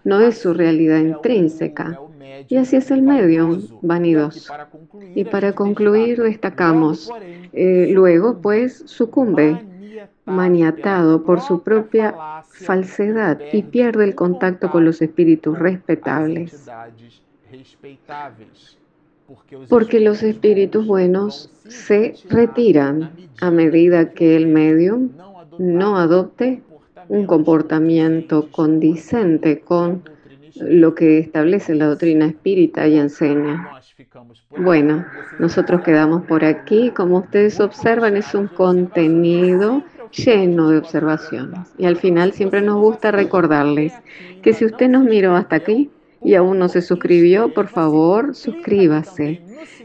No 0.04 0.20
es 0.20 0.38
su 0.38 0.54
realidad 0.54 0.98
intrínseca, 0.98 1.98
y 2.48 2.56
así 2.56 2.76
es 2.76 2.90
el 2.90 3.02
medio 3.02 3.58
vanidoso. 3.82 4.52
Y 5.14 5.24
para 5.24 5.52
concluir 5.52 6.22
destacamos, 6.22 7.10
eh, 7.52 7.88
luego 7.92 8.40
pues 8.40 8.82
sucumbe 8.86 9.60
maniatado 10.24 11.22
por 11.22 11.40
su 11.40 11.62
propia 11.62 12.14
falsedad 12.44 13.38
y 13.52 13.62
pierde 13.62 14.04
el 14.04 14.14
contacto 14.14 14.70
con 14.70 14.84
los 14.84 15.02
espíritus 15.02 15.58
respetables. 15.58 16.68
porque 19.70 20.00
los 20.00 20.22
espíritus 20.22 20.86
buenos 20.86 21.50
se 21.66 22.14
retiran 22.28 23.10
a 23.40 23.50
medida 23.50 24.12
que 24.12 24.36
el 24.36 24.48
medium 24.48 25.12
no 25.58 25.96
adopte 25.96 26.62
un 27.08 27.26
comportamiento 27.26 28.50
condicente 28.50 29.60
con 29.60 30.02
lo 30.56 30.94
que 30.94 31.18
establece 31.18 31.74
la 31.74 31.86
doctrina 31.86 32.26
espírita 32.26 32.86
y 32.86 32.98
enseña. 32.98 33.80
Bueno, 34.56 35.04
nosotros 35.38 35.82
quedamos 35.82 36.24
por 36.26 36.44
aquí. 36.44 36.90
Como 36.90 37.18
ustedes 37.18 37.60
observan, 37.60 38.16
es 38.16 38.34
un 38.34 38.46
contenido 38.46 39.82
lleno 40.12 40.70
de 40.70 40.78
observaciones. 40.78 41.74
Y 41.78 41.86
al 41.86 41.96
final 41.96 42.32
siempre 42.32 42.62
nos 42.62 42.76
gusta 42.76 43.10
recordarles 43.10 43.92
que 44.42 44.52
si 44.52 44.64
usted 44.64 44.88
nos 44.88 45.04
miró 45.04 45.34
hasta 45.34 45.56
aquí 45.56 45.90
y 46.22 46.34
aún 46.34 46.58
no 46.58 46.68
se 46.68 46.82
suscribió, 46.82 47.52
por 47.52 47.68
favor, 47.68 48.34
suscríbase. 48.34 49.42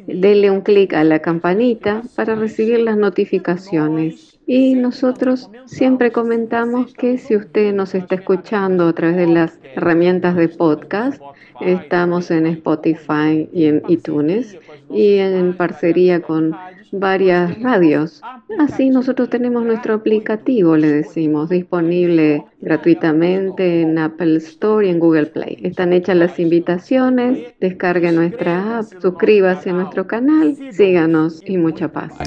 Dele 0.07 0.51
un 0.51 0.61
clic 0.61 0.93
a 0.93 1.03
la 1.03 1.19
campanita 1.19 2.03
para 2.15 2.35
recibir 2.35 2.79
las 2.79 2.97
notificaciones. 2.97 4.38
Y 4.51 4.73
nosotros 4.73 5.47
siempre 5.65 6.11
comentamos 6.11 6.95
que 6.95 7.19
si 7.19 7.35
usted 7.35 7.71
nos 7.71 7.93
está 7.93 8.15
escuchando 8.15 8.87
a 8.87 8.93
través 8.93 9.17
de 9.17 9.27
las 9.27 9.59
herramientas 9.75 10.35
de 10.35 10.47
podcast, 10.49 11.21
estamos 11.61 12.31
en 12.31 12.47
Spotify 12.47 13.47
y 13.53 13.65
en 13.65 13.83
iTunes 13.87 14.57
y 14.89 15.17
en 15.17 15.55
parcería 15.55 16.23
con 16.23 16.55
varias 16.91 17.61
radios. 17.61 18.23
Así 18.57 18.89
nosotros 18.89 19.29
tenemos 19.29 19.63
nuestro 19.65 19.93
aplicativo, 19.93 20.75
le 20.77 20.93
decimos, 20.93 21.49
disponible 21.49 22.43
gratuitamente 22.59 23.83
en 23.83 23.99
Apple 23.99 24.37
Store 24.37 24.87
y 24.87 24.89
en 24.89 24.97
Google 24.97 25.27
Play. 25.27 25.59
Están 25.61 25.93
hechas 25.93 26.15
las 26.15 26.39
invitaciones, 26.39 27.53
descargue 27.59 28.11
nuestra 28.11 28.79
app, 28.79 28.85
suscríbase 28.99 29.69
a 29.69 29.73
nuestro 29.73 30.07
canal, 30.07 30.57
síganos 30.71 31.43
y 31.45 31.57
mucha 31.57 31.91
paz. 31.91 32.17